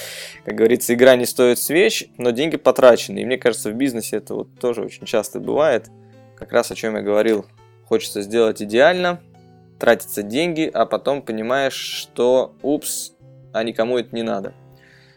как 0.45 0.55
говорится, 0.55 0.95
игра 0.95 1.17
не 1.17 1.27
стоит 1.27 1.59
свеч, 1.59 2.09
но 2.17 2.31
деньги 2.31 2.57
потрачены. 2.57 3.21
И 3.21 3.25
мне 3.25 3.39
кажется, 3.39 3.71
в 3.71 3.75
бизнесе 3.75 4.17
это 4.17 4.35
вот 4.35 4.49
тоже 4.61 4.83
очень 4.83 5.07
часто 5.07 5.41
бывает. 5.41 5.91
Как 6.37 6.53
раз 6.53 6.71
о 6.71 6.75
чем 6.75 6.97
я 6.97 7.03
говорил. 7.03 7.47
Хочется 7.87 8.23
сделать 8.23 8.63
идеально, 8.63 9.21
тратятся 9.79 10.23
деньги, 10.23 10.71
а 10.73 10.87
потом 10.87 11.23
понимаешь, 11.23 11.75
что 11.75 12.55
упс, 12.63 13.13
а 13.53 13.63
никому 13.63 13.99
это 13.99 14.15
не 14.15 14.23
надо. 14.23 14.53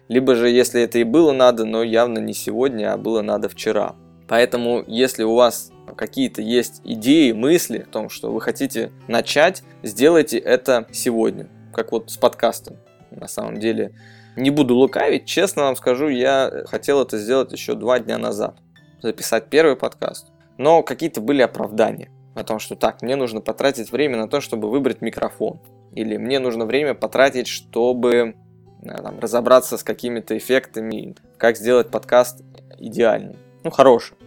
Либо 0.07 0.35
же, 0.35 0.49
если 0.49 0.81
это 0.81 0.99
и 0.99 1.03
было 1.03 1.31
надо, 1.31 1.65
но 1.65 1.83
явно 1.83 2.19
не 2.19 2.33
сегодня, 2.33 2.93
а 2.93 2.97
было 2.97 3.21
надо 3.21 3.49
вчера. 3.49 3.95
Поэтому, 4.27 4.83
если 4.87 5.23
у 5.23 5.35
вас 5.35 5.71
какие-то 5.95 6.41
есть 6.41 6.81
идеи, 6.83 7.31
мысли 7.33 7.79
о 7.79 7.91
том, 7.91 8.09
что 8.09 8.31
вы 8.31 8.41
хотите 8.41 8.91
начать, 9.07 9.63
сделайте 9.83 10.37
это 10.37 10.87
сегодня. 10.91 11.49
Как 11.73 11.91
вот 11.91 12.11
с 12.11 12.17
подкастом. 12.17 12.77
На 13.11 13.27
самом 13.27 13.59
деле, 13.59 13.93
не 14.35 14.49
буду 14.49 14.75
лукавить, 14.75 15.25
честно 15.25 15.63
вам 15.63 15.75
скажу, 15.75 16.07
я 16.07 16.63
хотел 16.67 17.01
это 17.01 17.17
сделать 17.17 17.51
еще 17.51 17.75
два 17.75 17.99
дня 17.99 18.17
назад. 18.17 18.57
Записать 19.01 19.49
первый 19.49 19.75
подкаст. 19.75 20.27
Но 20.57 20.83
какие-то 20.83 21.21
были 21.21 21.41
оправдания 21.41 22.11
о 22.35 22.43
том, 22.43 22.59
что 22.59 22.75
так, 22.75 23.01
мне 23.01 23.15
нужно 23.15 23.41
потратить 23.41 23.91
время 23.91 24.17
на 24.17 24.29
то, 24.29 24.39
чтобы 24.41 24.69
выбрать 24.69 25.01
микрофон. 25.01 25.59
Или 25.93 26.17
мне 26.17 26.39
нужно 26.39 26.65
время 26.65 26.93
потратить, 26.93 27.47
чтобы 27.47 28.35
э, 28.83 28.87
там, 28.87 29.19
разобраться 29.19 29.77
с 29.77 29.83
какими-то 29.83 30.37
эффектами, 30.37 31.15
как 31.37 31.57
сделать 31.57 31.89
подкаст 31.89 32.41
идеальным. 32.77 33.37
Ну, 33.63 33.71
хорошим. 33.71 34.17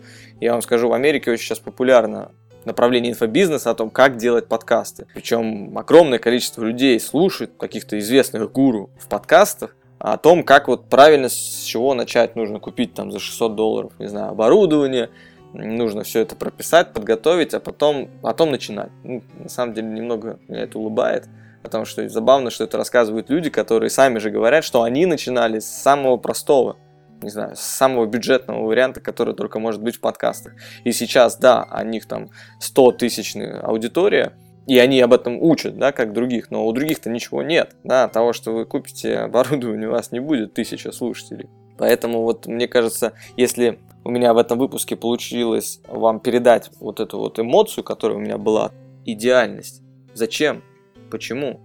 Я 0.41 0.53
вам 0.53 0.63
скажу, 0.63 0.89
в 0.89 0.93
Америке 0.93 1.31
очень 1.31 1.45
сейчас 1.45 1.61
популярно 1.61 2.33
направление 2.65 3.13
инфобизнеса 3.13 3.71
о 3.71 3.75
том, 3.75 3.91
как 3.91 4.17
делать 4.17 4.47
подкасты. 4.47 5.07
Причем 5.15 5.77
огромное 5.77 6.19
количество 6.19 6.63
людей 6.65 6.99
слушает 7.01 7.53
каких-то 7.59 7.99
известных 7.99 8.51
гуру 8.53 8.91
в 8.99 9.09
подкастах 9.09 9.77
о 9.99 10.19
том, 10.19 10.43
как 10.43 10.69
вот 10.69 10.89
правильно 10.89 11.29
с 11.29 11.63
чего 11.65 11.95
начать. 11.95 12.37
Нужно 12.37 12.61
купить 12.61 12.95
там 12.95 13.11
за 13.11 13.19
600 13.19 13.55
долларов, 13.55 13.93
не 13.99 14.07
знаю, 14.07 14.31
оборудование, 14.31 15.11
нужно 15.55 16.03
все 16.03 16.21
это 16.21 16.37
прописать, 16.37 16.93
подготовить, 16.93 17.55
а 17.55 17.61
потом, 17.61 18.11
потом 18.21 18.51
начинать. 18.51 18.91
Ну, 19.03 19.23
на 19.39 19.49
самом 19.49 19.75
деле 19.75 19.89
немного 19.89 20.39
меня 20.49 20.63
это 20.63 20.79
улыбает, 20.79 21.27
потому 21.63 21.85
что 21.85 22.07
забавно, 22.09 22.51
что 22.51 22.65
это 22.65 22.77
рассказывают 22.77 23.31
люди, 23.31 23.51
которые 23.51 23.91
сами 23.91 24.19
же 24.19 24.31
говорят, 24.31 24.65
что 24.65 24.83
они 24.83 25.07
начинали 25.07 25.59
с 25.59 25.67
самого 25.67 26.17
простого, 26.17 26.77
не 27.25 27.31
знаю, 27.31 27.57
самого 27.57 28.07
бюджетного 28.07 28.65
варианта, 28.65 29.01
который 29.01 29.35
только 29.35 29.59
может 29.59 29.83
быть 29.83 29.97
в 29.97 30.01
подкастах. 30.01 30.55
И 30.85 30.93
сейчас, 30.93 31.37
да, 31.37 31.67
у 31.71 31.85
них 31.85 32.07
там 32.07 32.31
100 32.61 32.93
тысячная 32.93 33.61
аудитория, 33.61 34.35
и 34.67 34.79
они 34.79 35.01
об 35.01 35.13
этом 35.13 35.43
учат, 35.43 35.77
да, 35.79 35.93
как 35.93 36.13
других, 36.13 36.51
но 36.51 36.67
у 36.67 36.73
других-то 36.73 37.11
ничего 37.11 37.43
нет, 37.43 37.77
да, 37.85 38.09
того, 38.09 38.33
что 38.33 38.53
вы 38.53 38.65
купите 38.65 39.17
оборудование, 39.19 39.89
у 39.89 39.93
вас 39.93 40.13
не 40.13 40.21
будет 40.21 40.55
тысяча 40.55 40.93
слушателей. 40.93 41.49
Поэтому 41.77 42.23
вот 42.23 42.47
мне 42.47 42.69
кажется, 42.69 43.15
если 43.37 43.81
у 44.05 44.11
меня 44.11 44.33
в 44.35 44.39
этом 44.39 44.59
выпуске 44.59 44.97
получилось 44.97 45.81
вам 45.89 46.21
передать 46.21 46.71
вот 46.79 47.01
эту 47.01 47.19
вот 47.19 47.39
эмоцию, 47.39 47.83
которая 47.83 48.19
у 48.19 48.21
меня 48.21 48.39
была. 48.39 48.71
Идеальность. 49.07 49.83
Зачем? 50.13 50.63
Почему? 51.11 51.61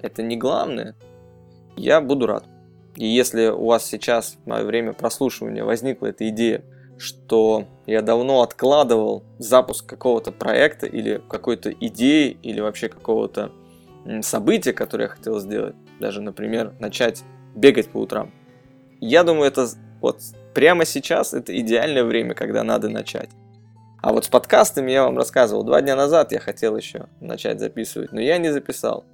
Это 0.00 0.22
не 0.22 0.36
главное. 0.36 0.96
Я 1.76 2.00
буду 2.00 2.26
рад. 2.26 2.44
И 2.96 3.06
если 3.06 3.46
у 3.46 3.66
вас 3.66 3.86
сейчас 3.86 4.36
во 4.44 4.62
время 4.62 4.92
прослушивания 4.92 5.64
возникла 5.64 6.06
эта 6.06 6.28
идея, 6.28 6.62
что 6.98 7.66
я 7.86 8.02
давно 8.02 8.42
откладывал 8.42 9.24
запуск 9.38 9.86
какого-то 9.86 10.30
проекта 10.30 10.86
или 10.86 11.20
какой-то 11.28 11.72
идеи 11.72 12.36
или 12.42 12.60
вообще 12.60 12.88
какого-то 12.88 13.50
события, 14.20 14.72
которое 14.72 15.04
я 15.04 15.08
хотел 15.08 15.40
сделать, 15.40 15.74
даже, 16.00 16.20
например, 16.20 16.74
начать 16.78 17.22
бегать 17.54 17.88
по 17.88 17.98
утрам. 17.98 18.30
Я 19.00 19.24
думаю, 19.24 19.48
это 19.48 19.68
вот 20.00 20.20
прямо 20.54 20.84
сейчас 20.84 21.34
это 21.34 21.58
идеальное 21.58 22.04
время, 22.04 22.34
когда 22.34 22.62
надо 22.62 22.88
начать. 22.88 23.30
А 24.00 24.12
вот 24.12 24.24
с 24.24 24.28
подкастами 24.28 24.90
я 24.90 25.04
вам 25.04 25.16
рассказывал. 25.16 25.62
Два 25.62 25.80
дня 25.80 25.94
назад 25.94 26.32
я 26.32 26.40
хотел 26.40 26.76
еще 26.76 27.06
начать 27.20 27.60
записывать, 27.60 28.12
но 28.12 28.20
я 28.20 28.38
не 28.38 28.52
записал. 28.52 29.04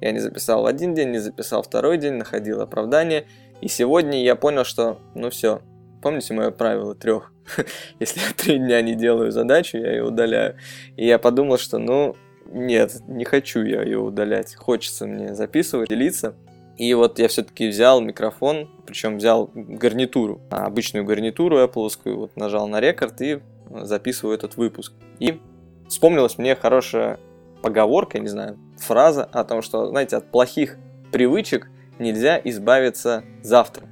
Я 0.00 0.12
не 0.12 0.18
записал 0.18 0.66
один 0.66 0.94
день, 0.94 1.10
не 1.10 1.18
записал 1.18 1.62
второй 1.62 1.98
день, 1.98 2.14
находил 2.14 2.60
оправдание. 2.60 3.26
И 3.60 3.68
сегодня 3.68 4.22
я 4.22 4.36
понял, 4.36 4.64
что 4.64 4.98
ну 5.14 5.30
все. 5.30 5.62
Помните 6.02 6.34
мое 6.34 6.50
правило 6.50 6.94
трех? 6.94 7.32
Если 8.00 8.20
я 8.20 8.26
три 8.36 8.58
дня 8.58 8.82
не 8.82 8.94
делаю 8.94 9.32
задачу, 9.32 9.78
я 9.78 9.92
ее 9.92 10.04
удаляю. 10.04 10.56
И 10.96 11.06
я 11.06 11.18
подумал, 11.18 11.58
что 11.58 11.78
ну 11.78 12.16
нет, 12.52 13.02
не 13.08 13.24
хочу 13.24 13.62
я 13.62 13.82
ее 13.82 13.98
удалять. 13.98 14.54
Хочется 14.54 15.06
мне 15.06 15.34
записывать, 15.34 15.88
делиться. 15.88 16.34
И 16.76 16.92
вот 16.92 17.18
я 17.18 17.28
все-таки 17.28 17.68
взял 17.68 18.00
микрофон, 18.00 18.70
причем 18.86 19.16
взял 19.16 19.50
гарнитуру, 19.54 20.42
обычную 20.50 21.06
гарнитуру 21.06 21.58
Apple, 21.58 21.90
вот 22.04 22.36
нажал 22.36 22.68
на 22.68 22.80
рекорд 22.80 23.20
и 23.22 23.40
записываю 23.70 24.36
этот 24.36 24.56
выпуск. 24.56 24.92
И 25.18 25.40
вспомнилась 25.88 26.36
мне 26.36 26.54
хорошая 26.54 27.18
поговорка, 27.62 28.18
не 28.18 28.28
знаю, 28.28 28.58
фраза 28.78 29.24
о 29.24 29.44
том, 29.44 29.62
что, 29.62 29.86
знаете, 29.88 30.16
от 30.16 30.30
плохих 30.30 30.76
привычек 31.12 31.68
нельзя 31.98 32.40
избавиться 32.44 33.24
завтра. 33.42 33.86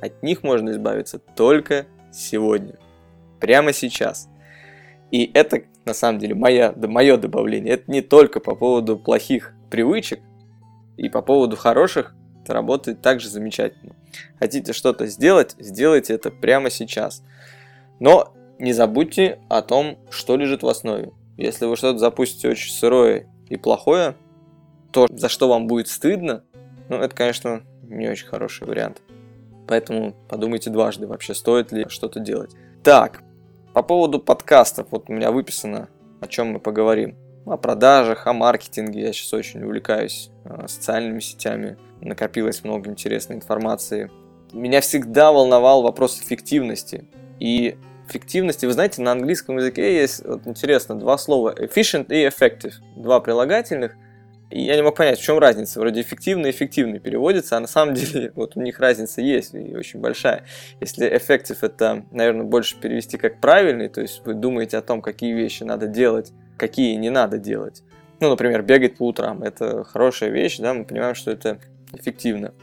От 0.00 0.22
них 0.22 0.42
можно 0.42 0.70
избавиться 0.70 1.18
только 1.18 1.86
сегодня. 2.12 2.74
Прямо 3.40 3.72
сейчас. 3.72 4.28
И 5.10 5.30
это, 5.34 5.62
на 5.84 5.94
самом 5.94 6.18
деле, 6.18 6.34
моя, 6.34 6.72
мое 6.76 7.16
добавление. 7.16 7.74
Это 7.74 7.90
не 7.90 8.02
только 8.02 8.40
по 8.40 8.54
поводу 8.54 8.98
плохих 8.98 9.52
привычек, 9.70 10.20
и 10.96 11.08
по 11.08 11.22
поводу 11.22 11.56
хороших, 11.56 12.14
это 12.42 12.54
работает 12.54 13.02
также 13.02 13.28
замечательно. 13.28 13.94
Хотите 14.38 14.72
что-то 14.72 15.06
сделать, 15.06 15.54
сделайте 15.58 16.14
это 16.14 16.30
прямо 16.30 16.70
сейчас. 16.70 17.22
Но 18.00 18.32
не 18.58 18.72
забудьте 18.72 19.40
о 19.48 19.62
том, 19.62 19.98
что 20.10 20.36
лежит 20.36 20.62
в 20.62 20.68
основе. 20.68 21.12
Если 21.36 21.66
вы 21.66 21.76
что-то 21.76 21.98
запустите 21.98 22.48
очень 22.48 22.72
сырое 22.72 23.28
и 23.48 23.56
плохое, 23.56 24.16
то 24.92 25.06
за 25.10 25.28
что 25.28 25.48
вам 25.48 25.66
будет 25.66 25.88
стыдно, 25.88 26.44
ну 26.88 26.96
это, 26.96 27.14
конечно, 27.14 27.62
не 27.82 28.08
очень 28.08 28.26
хороший 28.26 28.66
вариант. 28.66 29.02
Поэтому 29.66 30.14
подумайте 30.28 30.70
дважды, 30.70 31.06
вообще 31.06 31.34
стоит 31.34 31.72
ли 31.72 31.86
что-то 31.88 32.20
делать. 32.20 32.52
Так, 32.82 33.22
по 33.74 33.82
поводу 33.82 34.20
подкастов, 34.20 34.88
вот 34.90 35.10
у 35.10 35.12
меня 35.12 35.32
выписано, 35.32 35.88
о 36.20 36.28
чем 36.28 36.52
мы 36.52 36.60
поговорим 36.60 37.16
о 37.46 37.56
продажах, 37.56 38.26
о 38.26 38.32
маркетинге. 38.32 39.02
Я 39.02 39.12
сейчас 39.12 39.32
очень 39.32 39.62
увлекаюсь 39.62 40.30
э, 40.44 40.66
социальными 40.66 41.20
сетями. 41.20 41.76
Накопилось 42.00 42.64
много 42.64 42.90
интересной 42.90 43.36
информации. 43.36 44.10
Меня 44.52 44.80
всегда 44.80 45.32
волновал 45.32 45.82
вопрос 45.82 46.20
эффективности. 46.20 47.08
И 47.38 47.76
эффективности, 48.08 48.66
вы 48.66 48.72
знаете, 48.72 49.02
на 49.02 49.12
английском 49.12 49.56
языке 49.58 50.00
есть, 50.00 50.24
вот 50.24 50.46
интересно, 50.46 50.98
два 50.98 51.18
слова 51.18 51.54
efficient 51.56 52.06
и 52.08 52.26
effective. 52.26 52.74
Два 52.96 53.20
прилагательных. 53.20 53.96
И 54.50 54.62
я 54.62 54.76
не 54.76 54.82
мог 54.82 54.96
понять, 54.96 55.18
в 55.18 55.22
чем 55.22 55.38
разница. 55.38 55.80
Вроде 55.80 56.00
эффективно 56.00 56.46
и 56.46 56.50
эффективный 56.50 57.00
переводится, 57.00 57.56
а 57.56 57.60
на 57.60 57.66
самом 57.66 57.94
деле 57.94 58.32
вот 58.36 58.56
у 58.56 58.60
них 58.60 58.78
разница 58.78 59.20
есть 59.20 59.54
и 59.54 59.74
очень 59.76 60.00
большая. 60.00 60.44
Если 60.80 61.08
effective 61.12 61.58
это, 61.62 62.04
наверное, 62.12 62.44
больше 62.44 62.76
перевести 62.76 63.18
как 63.18 63.40
правильный, 63.40 63.88
то 63.88 64.00
есть 64.00 64.22
вы 64.24 64.34
думаете 64.34 64.78
о 64.78 64.82
том, 64.82 65.02
какие 65.02 65.32
вещи 65.32 65.64
надо 65.64 65.86
делать 65.86 66.32
какие 66.56 66.94
не 66.96 67.10
надо 67.10 67.38
делать. 67.38 67.82
Ну, 68.20 68.30
например, 68.30 68.62
бегать 68.62 68.96
по 68.96 69.06
утрам. 69.06 69.42
Это 69.42 69.84
хорошая 69.84 70.30
вещь, 70.30 70.58
да, 70.58 70.74
мы 70.74 70.84
понимаем, 70.84 71.14
что 71.14 71.30
это 71.30 71.60
эффективно. 71.92 72.54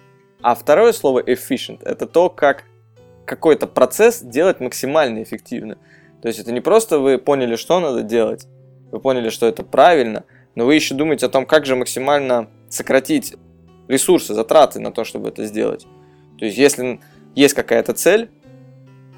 А 0.42 0.56
второе 0.56 0.92
слово 0.92 1.22
efficient– 1.22 1.82
это 1.86 2.08
то, 2.08 2.30
как 2.30 2.64
какой-то 3.26 3.68
процесс 3.68 4.22
делать 4.22 4.60
максимально 4.60 5.24
эффективно. 5.24 5.78
То 6.22 6.28
есть 6.28 6.40
это 6.40 6.52
не 6.52 6.62
просто 6.62 7.00
вы 7.00 7.18
поняли, 7.18 7.56
что 7.56 7.80
надо 7.80 8.02
делать, 8.02 8.48
вы 8.92 9.00
поняли, 9.00 9.30
что 9.30 9.48
это 9.48 9.64
правильно, 9.64 10.24
но 10.56 10.66
вы 10.66 10.76
еще 10.76 10.96
думаете 10.96 11.26
о 11.26 11.30
том, 11.30 11.46
как 11.46 11.66
же 11.66 11.76
максимально 11.76 12.50
сократить 12.70 13.36
ресурсы, 13.88 14.34
затраты 14.34 14.80
на 14.80 14.92
то, 14.92 15.04
чтобы 15.04 15.30
это 15.30 15.46
сделать. 15.46 15.86
То 16.38 16.46
есть 16.46 16.58
если 16.58 17.00
есть 17.36 17.54
какая-то 17.54 17.94
цель, 17.94 18.30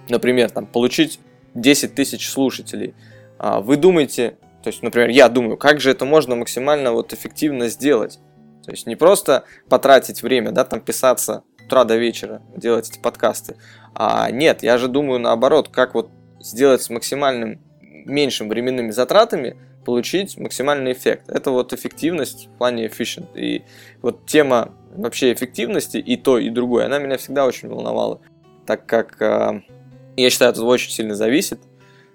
например, 0.10 0.50
там, 0.50 0.66
получить 0.66 1.20
10 1.56 1.96
тысяч 1.96 2.30
слушателей. 2.30 2.94
А 3.38 3.62
вы 3.62 3.78
думаете, 3.78 4.38
то 4.64 4.68
есть, 4.68 4.84
например, 4.84 5.10
я 5.10 5.30
думаю, 5.30 5.58
как 5.58 5.80
же 5.80 5.92
это 5.92 6.06
можно 6.06 6.36
максимально 6.36 6.92
вот 6.92 7.14
эффективно 7.14 7.70
сделать? 7.70 8.20
То 8.64 8.72
есть 8.72 8.88
не 8.88 8.96
просто 8.96 9.46
потратить 9.70 10.22
время, 10.22 10.52
да, 10.52 10.64
там 10.64 10.82
писаться 10.82 11.44
утра 11.66 11.84
до 11.84 11.98
вечера, 11.98 12.42
делать 12.56 12.90
эти 12.90 13.00
подкасты. 13.00 13.56
А 13.96 14.30
нет, 14.30 14.62
я 14.62 14.78
же 14.78 14.88
думаю 14.88 15.20
наоборот, 15.20 15.70
как 15.70 15.96
вот 15.96 16.10
сделать 16.40 16.82
с 16.82 16.90
максимальным 16.90 17.62
меньшим 17.82 18.50
временными 18.50 18.92
затратами, 18.92 19.58
получить 19.86 20.38
максимальный 20.38 20.92
эффект. 20.92 21.30
Это 21.30 21.52
вот 21.52 21.72
эффективность 21.72 22.48
в 22.48 22.58
плане 22.58 22.88
efficient. 22.88 23.28
И 23.36 23.64
вот 24.02 24.26
тема 24.26 24.74
вообще 24.96 25.32
эффективности 25.32 25.98
и 25.98 26.18
то, 26.18 26.38
и 26.38 26.50
другое, 26.50 26.86
она 26.86 27.00
меня 27.00 27.18
всегда 27.18 27.46
очень 27.46 27.70
волновала, 27.70 28.20
так 28.66 28.86
как 28.86 29.22
э, 29.22 29.62
я 30.18 30.30
считаю, 30.30 30.52
это 30.52 30.64
очень 30.64 30.92
сильно 30.92 31.16
зависит. 31.16 31.60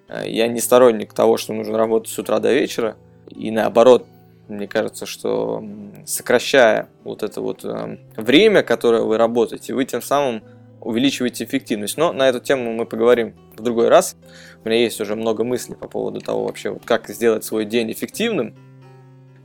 Э, 0.09 0.23
я 0.27 0.49
не 0.49 0.61
сторонник 0.61 1.13
того, 1.13 1.37
что 1.37 1.53
нужно 1.53 1.79
работать 1.79 2.13
с 2.13 2.19
утра 2.19 2.41
до 2.41 2.53
вечера, 2.53 2.97
и 3.29 3.51
наоборот, 3.51 4.07
мне 4.49 4.67
кажется, 4.67 5.07
что 5.07 5.65
сокращая 6.07 6.89
вот 7.05 7.23
это 7.23 7.41
вот 7.41 7.65
э, 7.65 7.99
время, 8.17 8.63
которое 8.63 9.03
вы 9.03 9.17
работаете, 9.17 9.75
вы 9.75 9.85
тем 9.85 10.03
самым 10.03 10.43
увеличиваете 10.81 11.45
эффективность. 11.45 11.97
Но 11.97 12.13
на 12.13 12.29
эту 12.29 12.41
тему 12.41 12.73
мы 12.73 12.87
поговорим 12.87 13.35
в 13.57 13.63
другой 13.63 13.89
раз. 13.89 14.17
У 14.65 14.69
меня 14.69 14.81
есть 14.81 15.01
уже 15.01 15.17
много 15.17 15.45
мыслей 15.45 15.75
по 15.75 15.89
поводу 15.89 16.21
того 16.21 16.45
вообще, 16.45 16.71
вот 16.71 16.85
как 16.85 17.09
сделать 17.09 17.45
свой 17.45 17.65
день 17.65 17.91
эффективным, 17.93 18.55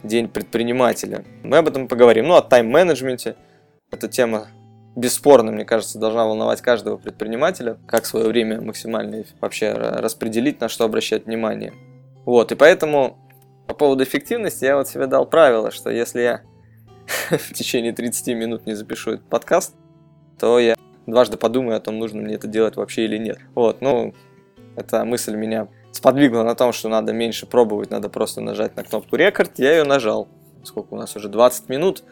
день 0.03 0.27
предпринимателя. 0.27 1.25
Мы 1.43 1.57
об 1.57 1.67
этом 1.67 1.87
поговорим. 1.87 2.27
Ну, 2.27 2.35
о 2.35 2.41
тайм-менеджменте. 2.41 3.35
Эта 3.91 4.07
тема 4.07 4.47
бесспорно, 4.95 5.51
мне 5.51 5.65
кажется, 5.65 5.99
должна 5.99 6.25
волновать 6.25 6.61
каждого 6.61 6.97
предпринимателя, 6.97 7.77
как 7.85 8.05
свое 8.05 8.27
время 8.27 8.61
максимально 8.61 9.25
вообще 9.41 9.73
распределить, 9.73 10.61
на 10.61 10.69
что 10.69 10.85
обращать 10.85 11.25
внимание. 11.25 11.73
Вот, 12.25 12.51
и 12.51 12.55
поэтому 12.55 13.17
по 13.67 13.73
поводу 13.73 14.03
эффективности 14.03 14.65
я 14.65 14.77
вот 14.77 14.87
себе 14.87 15.07
дал 15.07 15.25
правило, 15.25 15.71
что 15.71 15.89
если 15.89 16.21
я 16.21 16.41
в 17.29 17.53
течение 17.53 17.93
30 17.93 18.27
минут 18.35 18.65
не 18.65 18.73
запишу 18.73 19.11
этот 19.11 19.27
подкаст, 19.27 19.75
то 20.39 20.59
я 20.59 20.75
дважды 21.05 21.37
подумаю 21.37 21.77
о 21.77 21.79
том, 21.79 21.99
нужно 21.99 22.21
мне 22.21 22.35
это 22.35 22.47
делать 22.47 22.75
вообще 22.75 23.05
или 23.05 23.17
нет. 23.17 23.39
Вот, 23.53 23.81
ну, 23.81 24.13
эта 24.75 25.05
мысль 25.05 25.35
меня 25.35 25.67
сподвигла 25.91 26.43
на 26.43 26.55
том, 26.55 26.73
что 26.73 26.89
надо 26.89 27.13
меньше 27.13 27.45
пробовать, 27.45 27.89
надо 27.91 28.09
просто 28.09 28.41
нажать 28.41 28.75
на 28.75 28.83
кнопку 28.83 29.15
рекорд. 29.15 29.51
Я 29.57 29.77
ее 29.77 29.83
нажал. 29.83 30.27
Сколько 30.63 30.93
у 30.93 30.97
нас 30.97 31.15
уже? 31.15 31.29
20 31.29 31.69
минут. 31.69 32.03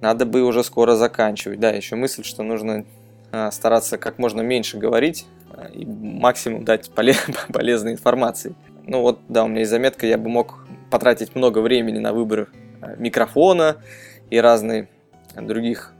Надо 0.00 0.26
бы 0.26 0.42
уже 0.42 0.64
скоро 0.64 0.96
заканчивать. 0.96 1.60
Да, 1.60 1.70
еще 1.70 1.96
мысль, 1.96 2.24
что 2.24 2.42
нужно 2.42 2.84
а, 3.30 3.50
стараться 3.50 3.98
как 3.98 4.18
можно 4.18 4.40
меньше 4.40 4.78
говорить 4.78 5.26
а, 5.52 5.68
и 5.68 5.84
максимум 5.84 6.64
дать 6.64 6.90
полезной 7.52 7.92
информации. 7.92 8.54
Ну 8.86 9.02
вот, 9.02 9.20
да, 9.28 9.44
у 9.44 9.48
меня 9.48 9.60
есть 9.60 9.70
заметка, 9.70 10.06
я 10.06 10.18
бы 10.18 10.28
мог 10.28 10.66
потратить 10.90 11.36
много 11.36 11.60
времени 11.60 11.98
на 11.98 12.12
выбор 12.12 12.48
а, 12.80 12.96
микрофона 12.96 13.76
и 14.30 14.38
разных 14.38 14.88
других 15.36 15.92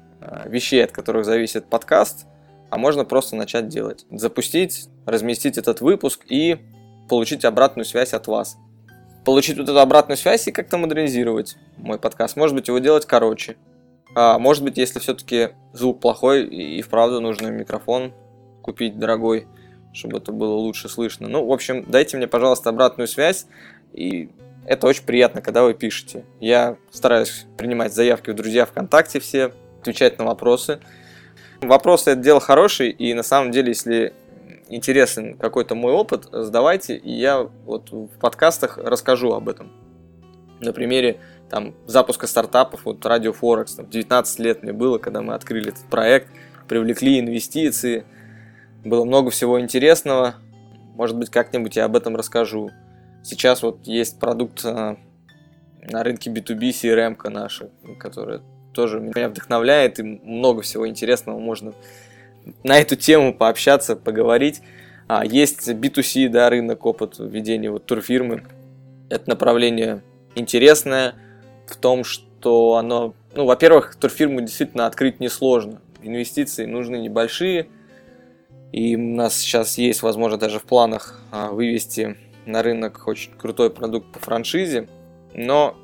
вещей, 0.47 0.85
от 0.85 0.93
которых 0.93 1.25
зависит 1.25 1.67
подкаст, 1.67 2.27
а 2.71 2.79
можно 2.79 3.05
просто 3.05 3.37
начать 3.37 3.69
делать. 3.69 4.07
Запустить, 4.11 4.89
разместить 5.07 5.59
этот 5.59 5.81
выпуск 5.81 6.25
и 6.29 6.59
получить 7.09 7.45
обратную 7.45 7.85
связь 7.85 8.13
от 8.13 8.27
вас. 8.27 8.57
Получить 9.25 9.59
вот 9.59 9.69
эту 9.69 9.79
обратную 9.81 10.17
связь 10.17 10.47
и 10.49 10.53
как-то 10.53 10.79
модернизировать 10.79 11.57
мой 11.77 11.99
подкаст. 11.99 12.37
Может 12.37 12.55
быть, 12.55 12.69
его 12.69 12.79
делать 12.79 13.07
короче. 13.07 13.57
А 14.15 14.39
может 14.39 14.65
быть, 14.65 14.79
если 14.79 14.99
все-таки 14.99 15.51
звук 15.73 16.01
плохой 16.01 16.47
и 16.47 16.81
вправду 16.83 17.21
нужно 17.21 17.49
микрофон 17.49 18.13
купить 18.63 18.99
дорогой, 18.99 19.47
чтобы 19.93 20.19
это 20.19 20.33
было 20.33 20.55
лучше 20.55 20.89
слышно. 20.89 21.29
Ну, 21.29 21.47
в 21.47 21.53
общем, 21.53 21.85
дайте 21.89 22.17
мне, 22.17 22.29
пожалуйста, 22.29 22.71
обратную 22.71 23.09
связь. 23.09 23.47
И 23.93 24.31
это 24.67 24.87
очень 24.87 25.05
приятно, 25.05 25.43
когда 25.43 25.65
вы 25.65 25.75
пишете. 25.75 26.25
Я 26.39 26.77
стараюсь 26.91 27.47
принимать 27.57 27.93
заявки 27.93 28.31
в 28.31 28.35
друзья 28.35 28.67
ВКонтакте 28.67 29.21
все, 29.21 29.53
отвечать 29.81 30.19
на 30.19 30.25
вопросы. 30.25 30.81
Вопросы 31.61 32.13
это 32.13 32.21
дело 32.21 32.41
хорошее, 32.41 32.91
и 32.91 33.13
на 33.15 33.23
самом 33.23 33.51
деле, 33.51 33.69
если 33.69 34.15
интересен 34.69 35.37
какой-то 35.37 35.75
мой 35.75 35.93
опыт, 35.93 36.27
сдавайте, 36.33 36.97
и 36.97 37.11
я 37.13 37.43
вот 37.43 37.91
в 37.91 38.19
подкастах 38.19 38.79
расскажу 38.79 39.33
об 39.33 39.49
этом. 39.49 39.73
На 40.61 40.73
примере 40.73 41.21
там, 41.51 41.75
запуска 41.87 42.27
стартапов, 42.27 42.85
вот 42.85 43.05
Forex, 43.05 43.77
там, 43.77 43.91
19 43.91 44.39
лет 44.39 44.63
мне 44.63 44.73
было, 44.73 44.99
когда 44.99 45.21
мы 45.21 45.35
открыли 45.35 45.71
этот 45.71 45.85
проект, 45.85 46.29
привлекли 46.69 47.19
инвестиции, 47.19 48.05
было 48.85 49.05
много 49.05 49.31
всего 49.31 49.61
интересного, 49.61 50.37
может 50.95 51.17
быть, 51.17 51.31
как-нибудь 51.31 51.77
я 51.77 51.87
об 51.87 51.97
этом 51.97 52.17
расскажу. 52.17 52.71
Сейчас 53.23 53.63
вот 53.63 53.87
есть 53.87 54.19
продукт 54.19 54.65
э, 54.65 54.97
на 55.83 56.03
рынке 56.03 56.31
B2B, 56.31 56.71
CRM 56.71 57.29
наша, 57.29 57.71
которая 57.99 58.43
тоже 58.73 59.01
меня 59.01 59.29
вдохновляет, 59.29 59.99
и 59.99 60.03
много 60.03 60.63
всего 60.63 60.89
интересного 60.89 61.39
можно 61.39 61.75
на 62.63 62.79
эту 62.79 62.97
тему 62.97 63.35
пообщаться, 63.35 63.97
поговорить. 63.97 64.63
А, 65.09 65.25
есть 65.25 65.69
B2C, 65.69 66.29
да, 66.29 66.51
рынок, 66.51 66.87
опыт 66.87 67.19
ведения 67.19 67.71
вот 67.71 67.87
турфирмы. 67.87 68.45
Это 69.09 69.29
направление 69.29 70.03
интересное, 70.35 71.15
в 71.67 71.77
том, 71.77 72.05
что 72.05 72.77
оно, 72.77 73.15
ну, 73.35 73.45
во-первых, 73.47 73.97
турфирму 73.97 74.41
действительно 74.41 74.87
открыть 74.87 75.21
несложно. 75.21 75.81
Инвестиции 76.03 76.67
нужны 76.67 76.97
небольшие, 76.97 77.69
и 78.73 78.97
у 78.97 79.01
нас 79.01 79.37
сейчас 79.37 79.79
есть, 79.79 80.03
возможно, 80.03 80.39
даже 80.39 80.59
в 80.59 80.65
планах 80.65 81.21
а, 81.31 81.51
вывести 81.51 82.17
на 82.47 82.63
рынок 82.63 83.07
очень 83.07 83.33
крутой 83.37 83.71
продукт 83.71 84.13
по 84.13 84.19
франшизе, 84.19 84.89
но 85.35 85.77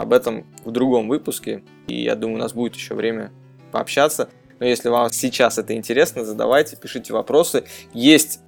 об 0.00 0.14
этом 0.14 0.46
в 0.64 0.70
другом 0.70 1.08
выпуске, 1.08 1.62
и 1.86 2.02
я 2.02 2.14
думаю, 2.14 2.36
у 2.36 2.40
нас 2.40 2.54
будет 2.54 2.74
еще 2.74 2.94
время 2.94 3.32
пообщаться. 3.70 4.30
Но 4.58 4.66
если 4.66 4.88
вам 4.88 5.10
сейчас 5.10 5.58
это 5.58 5.74
интересно, 5.74 6.24
задавайте, 6.24 6.76
пишите 6.76 7.12
вопросы. 7.12 7.64
Есть 7.92 8.40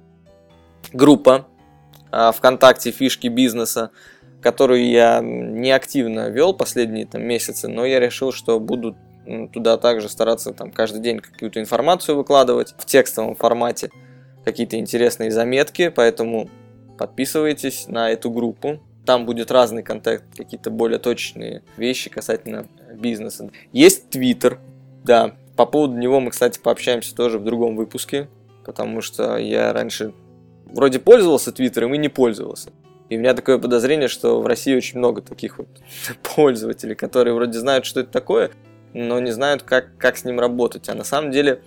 группа 0.93 1.47
а, 2.11 2.31
ВКонтакте 2.31 2.89
«Фишки 2.89 3.27
бизнеса», 3.27 3.91
которую 4.41 4.87
я 4.87 5.21
не 5.21 5.71
активно 5.71 6.29
вел 6.29 6.55
последние 6.55 7.05
там, 7.05 7.23
месяцы, 7.23 7.67
но 7.67 7.85
я 7.85 7.99
решил, 7.99 8.31
что 8.31 8.59
буду 8.59 8.97
туда 9.53 9.77
также 9.77 10.09
стараться 10.09 10.53
там, 10.53 10.71
каждый 10.71 11.01
день 11.01 11.19
какую-то 11.19 11.59
информацию 11.59 12.17
выкладывать 12.17 12.73
в 12.77 12.85
текстовом 12.85 13.35
формате, 13.35 13.89
какие-то 14.43 14.77
интересные 14.77 15.29
заметки, 15.29 15.89
поэтому 15.89 16.49
подписывайтесь 16.97 17.87
на 17.87 18.09
эту 18.09 18.31
группу. 18.31 18.81
Там 19.05 19.25
будет 19.25 19.51
разный 19.51 19.83
контент, 19.83 20.23
какие-то 20.35 20.69
более 20.69 20.99
точные 20.99 21.63
вещи 21.77 22.09
касательно 22.09 22.67
бизнеса. 22.95 23.49
Есть 23.71 24.09
Твиттер, 24.09 24.59
да, 25.03 25.35
по 25.55 25.65
поводу 25.65 25.95
него 25.95 26.19
мы, 26.19 26.31
кстати, 26.31 26.59
пообщаемся 26.59 27.15
тоже 27.15 27.37
в 27.37 27.43
другом 27.43 27.75
выпуске, 27.75 28.29
потому 28.65 29.01
что 29.01 29.37
я 29.37 29.73
раньше 29.73 30.13
вроде 30.65 30.99
пользовался 30.99 31.51
Твиттером 31.51 31.93
и 31.93 31.97
не 31.97 32.09
пользовался. 32.09 32.71
И 33.09 33.17
у 33.17 33.19
меня 33.19 33.33
такое 33.33 33.59
подозрение, 33.59 34.07
что 34.07 34.41
в 34.41 34.47
России 34.47 34.75
очень 34.75 34.97
много 34.97 35.21
таких 35.21 35.59
вот 35.59 35.67
пользователей, 36.35 36.95
которые 36.95 37.33
вроде 37.33 37.59
знают, 37.59 37.85
что 37.85 37.99
это 37.99 38.11
такое, 38.11 38.51
но 38.93 39.19
не 39.19 39.31
знают, 39.31 39.63
как, 39.63 39.97
как 39.97 40.17
с 40.17 40.25
ним 40.25 40.39
работать. 40.39 40.89
А 40.89 40.95
на 40.95 41.03
самом 41.03 41.31
деле 41.31 41.61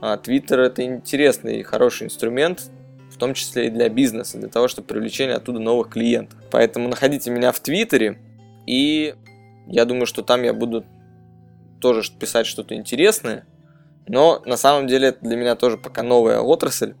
Twitter 0.00 0.58
это 0.58 0.84
интересный 0.84 1.60
и 1.60 1.62
хороший 1.62 2.04
инструмент, 2.04 2.70
в 3.16 3.18
том 3.18 3.32
числе 3.34 3.68
и 3.68 3.70
для 3.70 3.88
бизнеса, 3.88 4.38
для 4.38 4.48
того, 4.48 4.68
чтобы 4.68 4.88
привлечение 4.88 5.36
оттуда 5.36 5.58
новых 5.58 5.88
клиентов. 5.88 6.38
Поэтому 6.50 6.88
находите 6.88 7.30
меня 7.30 7.50
в 7.50 7.60
Твиттере, 7.60 8.18
и 8.66 9.14
я 9.66 9.86
думаю, 9.86 10.04
что 10.04 10.22
там 10.22 10.42
я 10.42 10.52
буду 10.52 10.84
тоже 11.80 12.02
писать 12.18 12.46
что-то 12.46 12.74
интересное. 12.74 13.46
Но 14.06 14.42
на 14.44 14.56
самом 14.56 14.86
деле 14.86 15.08
это 15.08 15.20
для 15.22 15.36
меня 15.36 15.56
тоже 15.56 15.78
пока 15.78 16.02
новая 16.02 16.40
отрасль, 16.40 16.94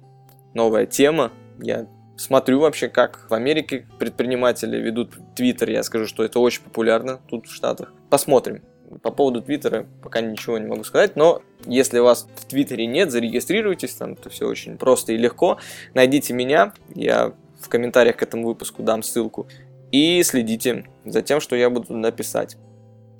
новая 0.54 0.86
тема. 0.86 1.32
Я 1.60 1.86
Смотрю 2.16 2.60
вообще, 2.60 2.88
как 2.88 3.26
в 3.28 3.34
Америке 3.34 3.86
предприниматели 3.98 4.78
ведут 4.78 5.12
Твиттер. 5.34 5.68
Я 5.68 5.82
скажу, 5.82 6.06
что 6.06 6.24
это 6.24 6.40
очень 6.40 6.62
популярно 6.62 7.20
тут 7.28 7.46
в 7.46 7.52
Штатах. 7.52 7.92
Посмотрим. 8.08 8.62
По 9.02 9.10
поводу 9.10 9.42
Твиттера 9.42 9.86
пока 10.02 10.20
ничего 10.20 10.58
не 10.58 10.66
могу 10.66 10.84
сказать, 10.84 11.16
но 11.16 11.42
если 11.64 11.98
вас 11.98 12.28
в 12.36 12.44
Твиттере 12.46 12.86
нет, 12.86 13.10
зарегистрируйтесь, 13.10 13.94
там 13.94 14.12
это 14.12 14.30
все 14.30 14.46
очень 14.46 14.76
просто 14.78 15.12
и 15.12 15.16
легко. 15.16 15.58
Найдите 15.94 16.34
меня, 16.34 16.72
я 16.94 17.32
в 17.60 17.68
комментариях 17.68 18.16
к 18.16 18.22
этому 18.22 18.46
выпуску 18.46 18.82
дам 18.82 19.02
ссылку. 19.02 19.46
И 19.92 20.22
следите 20.22 20.86
за 21.04 21.22
тем, 21.22 21.40
что 21.40 21.56
я 21.56 21.70
буду 21.70 21.94
написать. 21.94 22.56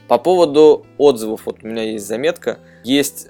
По 0.09 0.19
поводу 0.19 0.87
отзывов, 0.99 1.47
вот 1.47 1.63
у 1.63 1.67
меня 1.67 1.83
есть 1.83 2.07
заметка. 2.07 2.59
Есть 2.85 3.29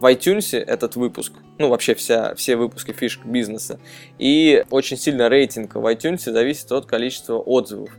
в 0.00 0.04
iTunes 0.06 0.58
этот 0.58 0.96
выпуск, 0.96 1.34
ну 1.58 1.68
вообще 1.68 1.94
вся, 1.94 2.34
все 2.34 2.56
выпуски 2.56 2.92
фишек 2.92 3.26
бизнеса, 3.26 3.78
и 4.18 4.64
очень 4.70 4.96
сильно 4.96 5.28
рейтинг 5.28 5.74
в 5.74 5.86
iTunes 5.86 6.30
зависит 6.30 6.72
от 6.72 6.86
количества 6.86 7.38
отзывов. 7.38 7.90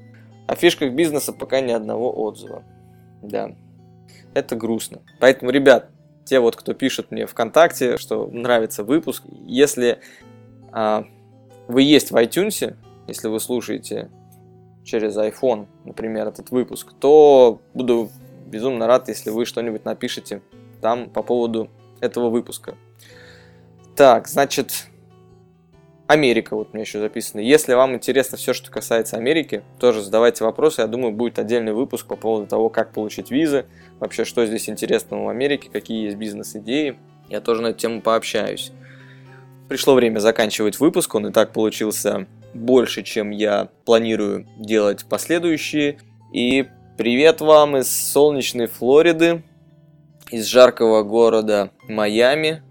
О 0.47 0.55
фишках 0.55 0.93
бизнеса 0.93 1.31
пока 1.31 1.62
ни 1.62 1.71
одного 1.71 2.12
отзыва. 2.12 2.63
Да, 3.21 3.51
это 4.34 4.55
грустно. 4.55 5.01
Поэтому, 5.19 5.51
ребят, 5.51 5.89
те 6.25 6.39
вот, 6.39 6.55
кто 6.55 6.73
пишет 6.73 7.12
мне 7.12 7.25
ВКонтакте, 7.25 7.97
что 7.97 8.27
нравится 8.27 8.84
выпуск. 8.84 9.23
Если 9.45 9.99
а, 10.71 11.05
вы 11.67 11.84
есть 11.84 12.12
в 12.12 12.15
iTunes, 12.15 12.75
если 13.07 13.27
вы 13.27 13.39
слушаете 13.39 14.10
через 14.84 15.17
iPhone, 15.17 15.67
например, 15.86 16.27
этот 16.27 16.51
выпуск, 16.51 16.93
то 16.99 17.62
буду 17.73 18.10
безумно 18.45 18.88
рад, 18.88 19.07
если 19.07 19.29
вы 19.29 19.45
что-нибудь 19.45 19.86
напишите 19.86 20.41
там 20.81 21.10
по 21.10 21.23
поводу 21.23 21.69
этого 21.99 22.29
выпуска. 22.29 22.75
Так, 23.95 24.27
значит, 24.27 24.88
Америка, 26.12 26.58
вот 26.58 26.74
мне 26.74 26.84
еще 26.84 27.00
записано. 27.00 27.39
Если 27.39 27.74
вам 27.74 27.95
интересно 27.95 28.38
все, 28.38 28.52
что 28.52 28.69
касается 28.69 29.15
Америки, 29.15 29.63
тоже 29.80 30.02
задавайте 30.02 30.43
вопросы. 30.43 30.82
Я 30.82 30.88
думаю, 30.88 31.13
будет 31.13 31.39
отдельный 31.39 31.71
выпуск 31.71 32.06
по 32.06 32.17
поводу 32.17 32.47
того, 32.47 32.67
как 32.67 32.91
получить 32.91 33.32
визы, 33.32 33.65
вообще, 33.97 34.26
что 34.26 34.45
здесь 34.45 34.67
интересного 34.67 35.24
в 35.24 35.30
Америке, 35.30 35.69
какие 35.71 36.04
есть 36.04 36.17
бизнес-идеи. 36.17 36.97
Я 37.30 37.39
тоже 37.39 37.62
на 37.62 37.67
эту 37.67 37.80
тему 37.80 38.02
пообщаюсь. 38.02 38.74
Пришло 39.69 39.93
время 39.93 40.19
заканчивать 40.19 40.82
выпуск, 40.82 41.15
он 41.15 41.28
и 41.28 41.32
так 41.32 41.54
получился 41.54 42.28
больше, 42.54 43.04
чем 43.04 43.30
я 43.30 43.69
планирую 43.86 44.45
делать 44.58 45.06
последующие. 45.06 45.97
И 46.34 46.67
привет 46.97 47.39
вам 47.39 47.78
из 47.78 47.89
солнечной 47.89 48.67
Флориды, 48.67 49.43
из 50.30 50.45
жаркого 50.45 51.04
города 51.04 51.71
Майами. 51.88 52.63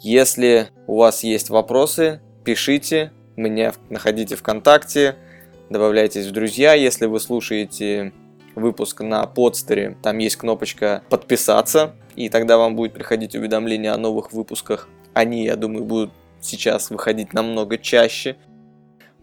Если 0.00 0.68
у 0.86 0.98
вас 0.98 1.24
есть 1.24 1.50
вопросы, 1.50 2.20
пишите, 2.44 3.12
меня 3.36 3.72
находите 3.88 4.36
ВКонтакте, 4.36 5.16
добавляйтесь 5.70 6.26
в 6.26 6.32
друзья, 6.32 6.74
если 6.74 7.06
вы 7.06 7.18
слушаете 7.18 8.12
выпуск 8.54 9.00
на 9.00 9.26
подстере, 9.26 9.96
там 10.02 10.18
есть 10.18 10.36
кнопочка 10.36 11.02
подписаться, 11.08 11.94
и 12.14 12.28
тогда 12.28 12.58
вам 12.58 12.76
будет 12.76 12.92
приходить 12.92 13.34
уведомление 13.34 13.92
о 13.92 13.98
новых 13.98 14.32
выпусках. 14.32 14.88
Они, 15.14 15.44
я 15.44 15.56
думаю, 15.56 15.84
будут 15.84 16.12
сейчас 16.40 16.90
выходить 16.90 17.32
намного 17.32 17.78
чаще, 17.78 18.36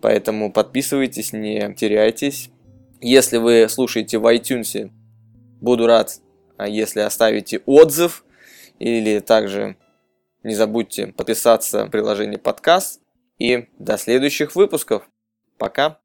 поэтому 0.02 0.52
подписывайтесь, 0.52 1.32
не 1.32 1.74
теряйтесь. 1.76 2.50
Если 3.00 3.38
вы 3.38 3.68
слушаете 3.70 4.18
в 4.18 4.26
iTunes, 4.26 4.92
буду 5.62 5.88
рад, 5.88 6.20
а 6.58 6.68
если 6.68 7.00
оставите 7.00 7.62
отзыв, 7.66 8.26
или 8.80 9.20
также 9.20 9.78
не 10.44 10.56
забудьте 10.56 11.08
подписаться 11.08 11.86
в 11.86 11.90
приложении 11.90 12.38
подкаст, 12.38 13.01
и 13.42 13.70
до 13.80 13.98
следующих 13.98 14.56
выпусков. 14.56 15.10
Пока! 15.58 16.01